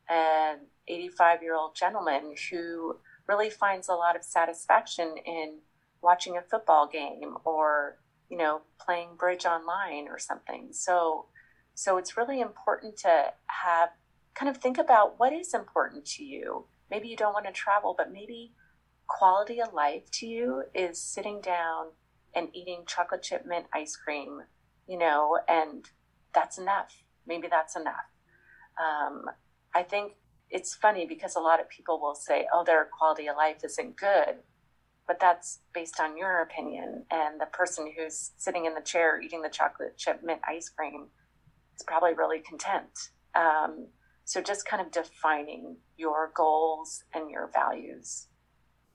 an 0.10 0.60
85 0.88 1.42
year 1.44 1.56
old 1.56 1.76
gentleman 1.76 2.36
who 2.50 2.98
really 3.28 3.50
finds 3.50 3.88
a 3.90 3.94
lot 3.94 4.16
of 4.16 4.24
satisfaction 4.24 5.16
in 5.26 5.60
watching 6.02 6.38
a 6.38 6.42
football 6.42 6.88
game 6.88 7.38
or 7.46 7.98
you 8.32 8.38
know, 8.38 8.62
playing 8.80 9.10
bridge 9.20 9.46
online 9.46 10.08
or 10.08 10.18
something. 10.18 10.70
So, 10.72 11.26
so 11.76 11.98
it's 11.98 12.16
really 12.16 12.40
important 12.40 12.96
to 13.00 13.26
have 13.48 13.90
kind 14.34 14.50
of 14.50 14.58
think 14.58 14.78
about 14.78 15.20
what 15.20 15.34
is 15.34 15.54
important 15.54 16.06
to 16.06 16.24
you. 16.24 16.66
Maybe 16.90 17.10
you 17.10 17.18
don't 17.18 17.34
want 17.34 17.46
to 17.46 17.52
travel, 17.52 17.94
but 17.96 18.12
maybe 18.12 18.54
quality 19.08 19.62
of 19.62 19.74
life 19.74 20.10
to 20.12 20.26
you 20.26 20.64
is 20.74 20.98
sitting 20.98 21.42
down 21.42 21.88
and 22.34 22.48
eating 22.54 22.84
chocolate 22.88 23.22
chip 23.22 23.46
mint 23.46 23.66
ice 23.74 23.98
cream, 23.98 24.42
you 24.88 24.98
know, 24.98 25.38
and 25.50 25.90
that's 26.34 26.58
enough. 26.58 27.04
Maybe 27.28 27.50
that's 27.50 27.76
enough. 27.76 28.08
Um, 28.80 29.26
I 29.74 29.84
think 29.84 30.14
it's 30.50 30.76
funny 30.76 31.06
because 31.06 31.36
a 31.36 31.40
lot 31.40 31.60
of 31.62 31.70
people 31.70 32.00
will 32.00 32.16
say, 32.16 32.48
oh, 32.54 32.64
their 32.64 32.90
quality 32.98 33.28
of 33.28 33.38
life 33.38 33.64
isn't 33.64 33.96
good 33.96 34.40
but 35.12 35.20
that's 35.20 35.60
based 35.74 36.00
on 36.00 36.18
your 36.18 36.42
opinion. 36.42 37.04
And 37.12 37.40
the 37.40 37.48
person 37.48 37.92
who's 37.98 38.32
sitting 38.38 38.66
in 38.66 38.74
the 38.74 38.82
chair 38.82 39.22
eating 39.22 39.42
the 39.42 39.50
chocolate 39.50 39.98
chip 39.98 40.22
mint 40.24 40.40
ice 40.48 40.70
cream 40.70 41.08
is 41.76 41.84
probably 41.86 42.14
really 42.14 42.40
content. 42.40 43.10
Um, 43.36 43.88
so 44.24 44.42
just 44.42 44.66
kind 44.66 44.82
of 44.82 44.90
defining 44.92 45.76
your 45.98 46.32
goals 46.34 47.04
and 47.14 47.30
your 47.30 47.50
values. 47.54 48.28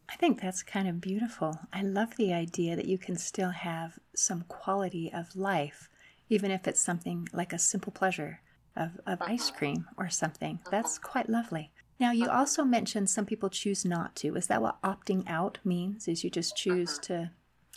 I 0.09 0.17
think 0.17 0.41
that's 0.41 0.63
kind 0.63 0.89
of 0.89 1.03
beautiful. 1.03 1.59
I 1.71 1.83
love 1.83 2.17
the 2.17 2.33
idea 2.33 2.77
that 2.77 2.87
you 2.87 2.97
can 2.97 3.17
still 3.19 3.51
have 3.51 3.99
some 4.15 4.45
quality 4.49 5.13
of 5.13 5.37
life, 5.37 5.91
even 6.31 6.51
if 6.51 6.67
it's 6.67 6.81
something 6.81 7.29
like 7.35 7.53
a 7.53 7.59
simple 7.59 7.93
pleasure 7.93 8.41
of, 8.77 9.01
of 9.07 9.23
ice 9.23 9.51
cream 9.51 9.87
or 9.97 10.09
something. 10.09 10.61
That's 10.71 10.99
quite 10.99 11.29
lovely. 11.29 11.73
Now, 11.99 12.13
you 12.13 12.29
also 12.29 12.63
mentioned 12.63 13.09
some 13.09 13.25
people 13.25 13.49
choose 13.49 13.85
not 13.85 14.15
to. 14.17 14.37
Is 14.37 14.49
that 14.49 14.61
what 14.61 14.81
opting 14.83 15.29
out 15.29 15.59
means? 15.65 16.09
Is 16.09 16.23
you 16.23 16.31
just 16.31 16.57
choose 16.57 16.99
uh-huh. 16.99 17.03
to, 17.03 17.31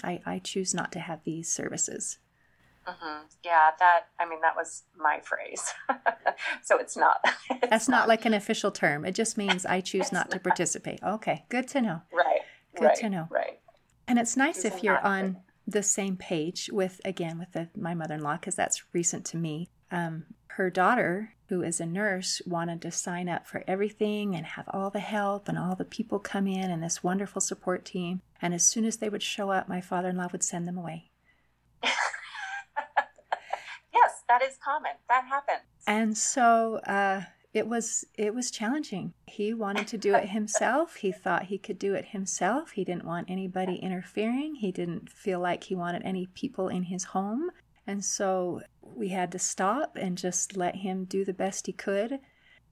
I, 0.04 0.22
I 0.26 0.40
choose 0.40 0.74
not 0.74 0.92
to 0.94 1.00
have 1.00 1.24
these 1.24 1.50
services? 1.50 2.20
Mm-hmm. 2.86 3.26
Yeah, 3.44 3.72
that, 3.80 4.08
I 4.20 4.28
mean, 4.28 4.42
that 4.42 4.56
was 4.56 4.84
my 4.98 5.20
phrase. 5.24 5.74
so 6.64 6.78
it's 6.78 6.98
not. 6.98 7.20
It's 7.50 7.70
That's 7.70 7.88
not, 7.90 8.02
not, 8.02 8.08
like 8.08 8.26
an 8.26 8.34
official 8.34 8.72
term. 8.72 9.06
It 9.06 9.16
just 9.16 9.38
means 9.38 9.66
I 9.66 9.80
choose 9.82 10.12
not, 10.12 10.30
not, 10.30 10.32
to 10.32 10.40
participate. 10.40 11.00
Okay, 11.04 11.46
good 11.50 11.68
to 11.70 11.82
know. 11.82 12.02
Right. 12.12 12.42
Good 12.76 12.86
right, 12.86 12.98
to 12.98 13.10
know. 13.10 13.28
Right. 13.30 13.60
And 14.08 14.18
it's 14.20 14.36
nice 14.36 14.66
if 14.66 14.84
you're 14.84 15.00
on 15.00 15.38
the 15.68 15.84
same 15.84 16.18
page 16.18 16.70
with, 16.74 17.00
again, 17.06 17.38
with 17.38 17.52
the, 17.52 17.70
my 17.80 17.94
mother 17.94 18.16
in 18.16 18.22
law, 18.22 18.34
because 18.34 18.56
that's 18.56 18.84
recent 18.92 19.26
to 19.28 19.38
me. 19.38 19.70
Um, 19.92 20.26
her 20.60 20.70
daughter, 20.70 21.36
who 21.48 21.64
is 21.64 21.80
a 21.80 21.86
nurse, 21.86 22.42
wanted 22.46 22.82
to 22.82 22.92
sign 22.92 23.30
up 23.30 23.48
for 23.48 23.64
everything 23.66 24.36
and 24.36 24.46
have 24.46 24.68
all 24.74 24.90
the 24.90 25.00
help 25.00 25.48
and 25.48 25.58
all 25.58 25.74
the 25.74 25.86
people 25.86 26.20
come 26.20 26.48
in 26.48 26.70
and 26.70 26.84
this 26.84 27.02
wonderful 27.02 27.40
support 27.40 27.86
team. 27.86 28.22
And 28.42 28.54
as 28.54 28.66
soon 28.66 28.84
as 28.84 28.98
they 28.98 29.08
would 29.08 29.24
show 29.24 29.52
up, 29.52 29.70
my 29.70 29.80
father 29.80 30.10
in 30.10 30.18
law 30.18 30.28
would 30.34 30.44
send 30.44 30.68
them 30.68 30.78
away. 30.78 31.12
yes, 31.84 31.94
that 34.28 34.42
is 34.42 34.58
common. 34.62 34.92
That 35.08 35.24
happens. 35.30 35.62
And 35.88 36.18
so 36.18 36.82
uh, 36.86 37.22
it 37.54 37.66
was 37.66 38.04
it 38.16 38.36
was 38.36 38.52
challenging. 38.52 39.14
He 39.26 39.54
wanted 39.54 39.88
to 39.88 39.98
do 39.98 40.14
it 40.16 40.30
himself. 40.38 40.96
He 40.98 41.14
thought 41.14 41.46
he 41.46 41.58
could 41.58 41.80
do 41.80 41.94
it 41.94 42.08
himself. 42.08 42.72
He 42.72 42.84
didn't 42.84 43.06
want 43.06 43.30
anybody 43.30 43.78
interfering. 43.78 44.56
He 44.56 44.74
didn't 44.74 45.10
feel 45.10 45.40
like 45.40 45.64
he 45.64 45.76
wanted 45.76 46.02
any 46.04 46.28
people 46.28 46.68
in 46.68 46.84
his 46.84 47.06
home. 47.06 47.50
And 47.88 48.04
so 48.04 48.62
we 48.96 49.10
had 49.10 49.32
to 49.32 49.40
stop 49.40 49.96
and 49.96 50.18
just 50.18 50.58
let 50.58 50.78
him 50.78 51.06
do 51.06 51.24
the 51.26 51.34
best 51.34 51.68
he 51.68 51.74
could. 51.74 52.20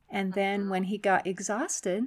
And 0.09 0.33
then 0.33 0.69
when 0.69 0.83
he 0.83 0.97
got 0.97 1.27
exhausted, 1.27 2.05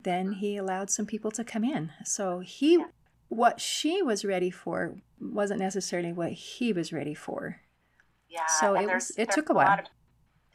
then 0.00 0.32
he 0.32 0.56
allowed 0.56 0.90
some 0.90 1.06
people 1.06 1.30
to 1.32 1.44
come 1.44 1.64
in. 1.64 1.92
So 2.04 2.40
he 2.40 2.82
what 3.28 3.60
she 3.60 4.02
was 4.02 4.24
ready 4.24 4.50
for 4.50 4.96
wasn't 5.20 5.60
necessarily 5.60 6.12
what 6.12 6.32
he 6.32 6.72
was 6.72 6.92
ready 6.92 7.14
for. 7.14 7.60
Yeah. 8.28 8.46
So 8.60 8.74
it 8.74 8.86
was. 8.86 9.12
It 9.16 9.30
took 9.30 9.48
a 9.48 9.54
while. 9.54 9.68
A 9.68 9.80
of, 9.80 9.86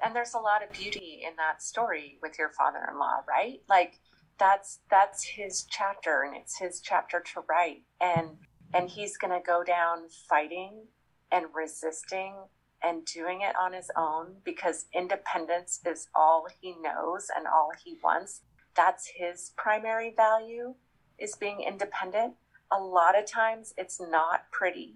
and 0.04 0.16
there's 0.16 0.34
a 0.34 0.40
lot 0.40 0.64
of 0.64 0.72
beauty 0.72 1.22
in 1.26 1.36
that 1.38 1.62
story 1.62 2.18
with 2.22 2.38
your 2.38 2.50
father-in-law, 2.50 3.24
right? 3.28 3.62
Like 3.68 4.00
that's 4.38 4.80
that's 4.90 5.24
his 5.24 5.66
chapter, 5.70 6.24
and 6.24 6.36
it's 6.36 6.58
his 6.58 6.80
chapter 6.82 7.22
to 7.34 7.42
write, 7.50 7.84
and 8.02 8.38
and 8.74 8.90
he's 8.90 9.18
going 9.18 9.34
to 9.34 9.46
go 9.46 9.64
down 9.64 10.08
fighting 10.28 10.86
and 11.32 11.46
resisting 11.54 12.36
and 12.84 13.06
doing 13.06 13.42
it 13.42 13.56
on 13.60 13.74
his 13.74 13.92
own 13.96 14.36
because 14.44 14.86
independence 14.94 15.80
is 15.86 16.08
all 16.16 16.48
he 16.62 16.76
knows 16.82 17.28
and 17.36 17.48
all 17.48 17.72
he 17.84 17.98
wants. 18.04 18.42
That's 18.76 19.12
his 19.16 19.52
primary 19.58 20.14
value 20.16 20.76
is 21.18 21.36
being 21.36 21.62
independent. 21.62 22.36
A 22.72 22.80
lot 22.80 23.18
of 23.18 23.26
times 23.26 23.74
it's 23.78 24.00
not 24.00 24.50
pretty. 24.52 24.96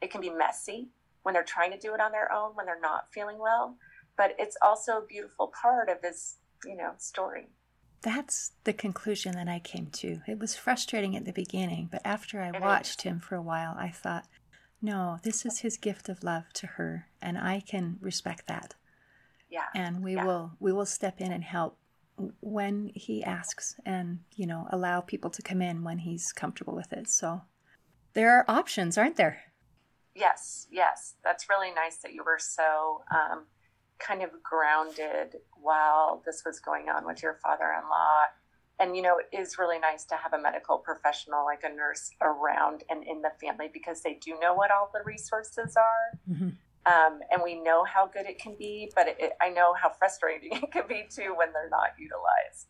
It 0.00 0.10
can 0.10 0.20
be 0.20 0.30
messy 0.30 0.88
when 1.22 1.34
they're 1.34 1.44
trying 1.44 1.72
to 1.72 1.78
do 1.78 1.94
it 1.94 2.00
on 2.00 2.12
their 2.12 2.32
own 2.32 2.52
when 2.54 2.66
they're 2.66 2.80
not 2.80 3.12
feeling 3.12 3.38
well, 3.38 3.76
but 4.16 4.34
it's 4.38 4.56
also 4.62 4.98
a 4.98 5.06
beautiful 5.06 5.52
part 5.60 5.88
of 5.88 6.00
this, 6.02 6.36
you 6.64 6.76
know, 6.76 6.92
story. 6.98 7.48
That's 8.02 8.52
the 8.64 8.72
conclusion 8.72 9.32
that 9.32 9.48
I 9.48 9.58
came 9.58 9.86
to. 9.86 10.20
It 10.28 10.38
was 10.38 10.54
frustrating 10.54 11.16
at 11.16 11.24
the 11.24 11.32
beginning, 11.32 11.88
but 11.90 12.02
after 12.04 12.40
I 12.40 12.50
it 12.50 12.60
watched 12.60 13.02
him 13.02 13.18
for 13.18 13.34
a 13.34 13.42
while, 13.42 13.74
I 13.76 13.90
thought, 13.90 14.26
no, 14.80 15.18
this 15.22 15.44
is 15.44 15.60
his 15.60 15.76
gift 15.76 16.08
of 16.08 16.22
love 16.22 16.52
to 16.54 16.66
her, 16.66 17.08
and 17.20 17.36
I 17.36 17.60
can 17.60 17.98
respect 18.00 18.46
that. 18.46 18.74
Yeah. 19.50 19.66
And 19.74 20.02
we 20.02 20.14
yeah. 20.14 20.24
will 20.24 20.52
we 20.60 20.72
will 20.72 20.86
step 20.86 21.20
in 21.20 21.32
and 21.32 21.42
help 21.42 21.78
when 22.40 22.90
he 22.94 23.22
asks 23.22 23.76
and, 23.86 24.18
you 24.34 24.46
know, 24.46 24.66
allow 24.70 25.00
people 25.00 25.30
to 25.30 25.42
come 25.42 25.62
in 25.62 25.84
when 25.84 25.98
he's 25.98 26.32
comfortable 26.32 26.74
with 26.74 26.92
it. 26.92 27.08
So 27.08 27.42
there 28.14 28.36
are 28.36 28.44
options, 28.48 28.98
aren't 28.98 29.16
there? 29.16 29.40
Yes, 30.14 30.66
yes. 30.70 31.14
That's 31.22 31.48
really 31.48 31.72
nice 31.72 31.98
that 31.98 32.12
you 32.12 32.24
were 32.24 32.40
so 32.40 33.02
um, 33.14 33.44
kind 33.98 34.22
of 34.22 34.30
grounded 34.42 35.36
while 35.60 36.22
this 36.26 36.42
was 36.44 36.58
going 36.58 36.88
on 36.88 37.06
with 37.06 37.22
your 37.22 37.34
father 37.34 37.72
in 37.76 37.88
law 37.88 38.24
and 38.80 38.96
you 38.96 39.02
know 39.02 39.16
it 39.18 39.36
is 39.36 39.58
really 39.58 39.78
nice 39.78 40.04
to 40.04 40.14
have 40.16 40.32
a 40.32 40.40
medical 40.40 40.78
professional 40.78 41.44
like 41.44 41.62
a 41.64 41.74
nurse 41.74 42.10
around 42.20 42.84
and 42.90 43.04
in 43.04 43.22
the 43.22 43.30
family 43.40 43.68
because 43.72 44.02
they 44.02 44.14
do 44.14 44.38
know 44.40 44.54
what 44.54 44.70
all 44.70 44.90
the 44.92 45.00
resources 45.04 45.76
are 45.76 46.18
mm-hmm. 46.30 46.48
um, 46.86 47.20
and 47.30 47.42
we 47.42 47.60
know 47.60 47.84
how 47.84 48.06
good 48.06 48.26
it 48.26 48.38
can 48.38 48.54
be 48.58 48.90
but 48.94 49.08
it, 49.08 49.32
i 49.40 49.48
know 49.48 49.74
how 49.74 49.90
frustrating 49.90 50.52
it 50.62 50.72
can 50.72 50.86
be 50.88 51.04
too 51.10 51.34
when 51.36 51.52
they're 51.52 51.70
not 51.70 51.90
utilized. 51.98 52.68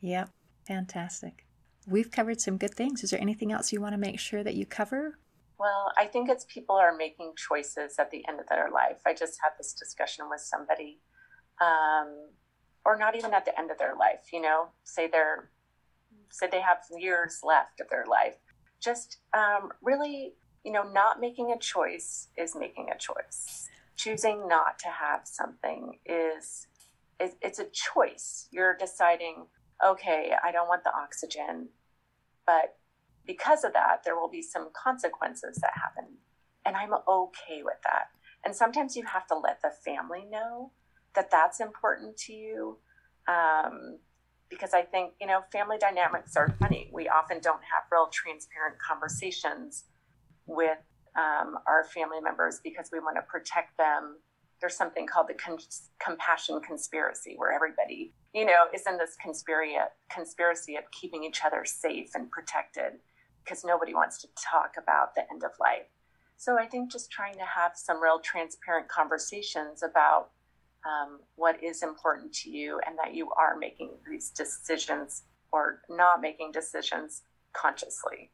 Yep. 0.00 0.30
Fantastic. 0.66 1.44
We've 1.88 2.10
covered 2.10 2.40
some 2.40 2.56
good 2.56 2.74
things. 2.74 3.02
Is 3.02 3.10
there 3.10 3.20
anything 3.20 3.50
else 3.50 3.72
you 3.72 3.80
want 3.80 3.94
to 3.94 3.98
make 3.98 4.20
sure 4.20 4.44
that 4.44 4.54
you 4.54 4.66
cover? 4.66 5.18
Well 5.58 5.90
i 5.98 6.06
think 6.06 6.28
it's 6.28 6.46
people 6.48 6.76
are 6.76 6.96
making 6.96 7.32
choices 7.36 7.98
at 7.98 8.10
the 8.10 8.24
end 8.28 8.38
of 8.38 8.46
their 8.48 8.70
life. 8.72 9.00
I 9.06 9.12
just 9.12 9.38
had 9.42 9.50
this 9.58 9.72
discussion 9.72 10.26
with 10.30 10.40
somebody 10.40 11.00
um, 11.60 12.30
or 12.84 12.96
not 12.96 13.16
even 13.16 13.34
at 13.34 13.44
the 13.44 13.58
end 13.58 13.70
of 13.70 13.78
their 13.78 13.94
life, 13.96 14.32
you 14.32 14.40
know, 14.40 14.68
say 14.84 15.08
they're, 15.08 15.50
say 16.30 16.46
they 16.50 16.60
have 16.60 16.78
years 16.96 17.40
left 17.42 17.80
of 17.80 17.88
their 17.90 18.06
life. 18.06 18.36
Just 18.80 19.18
um, 19.34 19.70
really, 19.82 20.34
you 20.64 20.72
know, 20.72 20.84
not 20.84 21.20
making 21.20 21.52
a 21.52 21.58
choice 21.58 22.28
is 22.36 22.54
making 22.54 22.88
a 22.90 22.98
choice. 22.98 23.68
Choosing 23.96 24.46
not 24.48 24.78
to 24.80 24.88
have 24.88 25.22
something 25.24 25.98
is, 26.06 26.68
is 27.20 27.32
it's 27.42 27.58
a 27.58 27.66
choice. 27.72 28.48
You're 28.52 28.76
deciding, 28.76 29.46
okay, 29.84 30.32
I 30.42 30.52
don't 30.52 30.68
want 30.68 30.84
the 30.84 30.94
oxygen, 30.94 31.68
but 32.46 32.76
because 33.26 33.64
of 33.64 33.72
that, 33.74 34.02
there 34.04 34.18
will 34.18 34.30
be 34.30 34.42
some 34.42 34.70
consequences 34.72 35.58
that 35.60 35.72
happen. 35.74 36.16
And 36.64 36.76
I'm 36.76 36.94
okay 36.94 37.62
with 37.62 37.76
that. 37.84 38.08
And 38.44 38.54
sometimes 38.54 38.96
you 38.96 39.04
have 39.04 39.26
to 39.28 39.36
let 39.36 39.60
the 39.62 39.70
family 39.84 40.24
know 40.30 40.72
that 41.18 41.32
that's 41.32 41.58
important 41.58 42.16
to 42.16 42.32
you. 42.32 42.78
Um, 43.26 43.98
because 44.48 44.72
I 44.72 44.82
think, 44.82 45.14
you 45.20 45.26
know, 45.26 45.40
family 45.52 45.76
dynamics 45.78 46.36
are 46.36 46.54
funny. 46.60 46.88
We 46.92 47.08
often 47.08 47.40
don't 47.40 47.60
have 47.70 47.82
real 47.92 48.08
transparent 48.10 48.78
conversations 48.78 49.84
with 50.46 50.78
um, 51.16 51.58
our 51.66 51.84
family 51.84 52.20
members 52.22 52.60
because 52.62 52.88
we 52.92 53.00
want 53.00 53.16
to 53.16 53.22
protect 53.22 53.76
them. 53.76 54.16
There's 54.60 54.76
something 54.76 55.06
called 55.06 55.26
the 55.28 55.34
con- 55.34 55.58
compassion 56.02 56.60
conspiracy 56.60 57.34
where 57.36 57.52
everybody, 57.52 58.14
you 58.32 58.46
know, 58.46 58.66
is 58.72 58.84
in 58.88 58.96
this 58.96 59.16
conspiracy, 59.20 59.76
conspiracy 60.08 60.76
of 60.76 60.84
keeping 60.92 61.24
each 61.24 61.40
other 61.44 61.64
safe 61.64 62.10
and 62.14 62.30
protected 62.30 63.00
because 63.44 63.64
nobody 63.64 63.92
wants 63.92 64.22
to 64.22 64.28
talk 64.36 64.74
about 64.78 65.14
the 65.16 65.22
end 65.30 65.42
of 65.42 65.50
life. 65.60 65.90
So 66.38 66.56
I 66.56 66.66
think 66.66 66.92
just 66.92 67.10
trying 67.10 67.34
to 67.34 67.44
have 67.44 67.72
some 67.74 68.00
real 68.00 68.20
transparent 68.20 68.88
conversations 68.88 69.82
about 69.82 70.30
um, 70.86 71.20
what 71.36 71.62
is 71.62 71.82
important 71.82 72.32
to 72.32 72.50
you 72.50 72.80
and 72.86 72.96
that 72.98 73.14
you 73.14 73.30
are 73.32 73.56
making 73.58 73.90
these 74.08 74.30
decisions 74.30 75.22
or 75.52 75.80
not 75.88 76.20
making 76.20 76.52
decisions 76.52 77.22
consciously. 77.52 78.30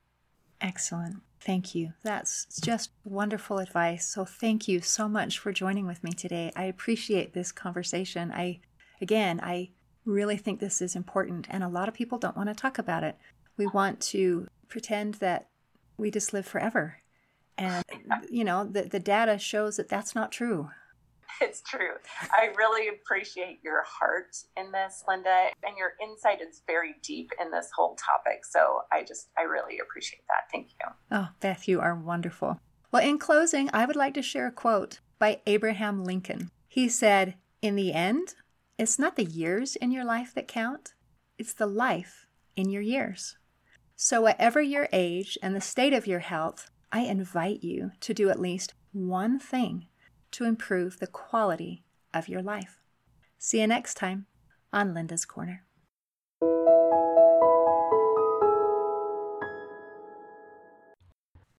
Excellent. 0.60 1.16
Thank 1.40 1.74
you. 1.74 1.92
That's 2.02 2.46
just 2.60 2.90
wonderful 3.04 3.58
advice. 3.58 4.08
So 4.08 4.24
thank 4.24 4.66
you 4.66 4.80
so 4.80 5.08
much 5.08 5.38
for 5.38 5.52
joining 5.52 5.86
with 5.86 6.02
me 6.02 6.12
today. 6.12 6.52
I 6.56 6.64
appreciate 6.64 7.34
this 7.34 7.52
conversation. 7.52 8.32
I 8.32 8.60
again, 9.00 9.40
I 9.42 9.70
really 10.04 10.36
think 10.36 10.60
this 10.60 10.80
is 10.80 10.96
important 10.96 11.46
and 11.50 11.62
a 11.62 11.68
lot 11.68 11.88
of 11.88 11.94
people 11.94 12.18
don't 12.18 12.36
want 12.36 12.48
to 12.48 12.54
talk 12.54 12.78
about 12.78 13.04
it. 13.04 13.16
We 13.56 13.66
want 13.66 14.00
to 14.00 14.48
pretend 14.68 15.14
that 15.14 15.48
we 15.96 16.10
just 16.10 16.32
live 16.32 16.46
forever. 16.46 16.98
And 17.58 17.84
you 18.30 18.44
know, 18.44 18.64
the 18.64 18.82
the 18.82 19.00
data 19.00 19.38
shows 19.38 19.76
that 19.76 19.88
that's 19.88 20.14
not 20.14 20.32
true. 20.32 20.70
it's 21.40 21.62
true. 21.62 21.94
I 22.32 22.50
really 22.56 22.88
appreciate 22.88 23.60
your 23.62 23.82
heart 23.86 24.36
in 24.56 24.72
this, 24.72 25.04
Linda, 25.08 25.48
and 25.66 25.76
your 25.76 25.92
insight 26.02 26.40
is 26.40 26.62
very 26.66 26.94
deep 27.02 27.32
in 27.40 27.50
this 27.50 27.70
whole 27.74 27.96
topic. 27.96 28.44
So 28.44 28.82
I 28.92 29.02
just, 29.02 29.28
I 29.38 29.42
really 29.42 29.78
appreciate 29.78 30.22
that. 30.28 30.50
Thank 30.52 30.68
you. 30.70 30.90
Oh, 31.10 31.28
Beth, 31.40 31.68
you 31.68 31.80
are 31.80 31.94
wonderful. 31.94 32.60
Well, 32.92 33.02
in 33.02 33.18
closing, 33.18 33.70
I 33.72 33.86
would 33.86 33.96
like 33.96 34.14
to 34.14 34.22
share 34.22 34.46
a 34.46 34.52
quote 34.52 35.00
by 35.18 35.40
Abraham 35.46 36.04
Lincoln. 36.04 36.50
He 36.68 36.88
said, 36.88 37.34
In 37.62 37.76
the 37.76 37.92
end, 37.92 38.34
it's 38.78 38.98
not 38.98 39.16
the 39.16 39.24
years 39.24 39.76
in 39.76 39.90
your 39.90 40.04
life 40.04 40.34
that 40.34 40.48
count, 40.48 40.94
it's 41.38 41.52
the 41.52 41.66
life 41.66 42.26
in 42.56 42.70
your 42.70 42.82
years. 42.82 43.36
So, 43.96 44.20
whatever 44.20 44.60
your 44.60 44.88
age 44.92 45.38
and 45.42 45.54
the 45.54 45.60
state 45.60 45.92
of 45.92 46.06
your 46.06 46.20
health, 46.20 46.70
I 46.92 47.00
invite 47.00 47.62
you 47.62 47.92
to 48.00 48.14
do 48.14 48.30
at 48.30 48.40
least 48.40 48.74
one 48.92 49.38
thing 49.38 49.86
to 50.34 50.44
improve 50.44 50.98
the 50.98 51.06
quality 51.06 51.84
of 52.12 52.28
your 52.28 52.42
life. 52.42 52.80
See 53.38 53.60
you 53.60 53.66
next 53.66 53.94
time 53.94 54.26
on 54.72 54.92
Linda's 54.92 55.24
Corner. 55.24 55.64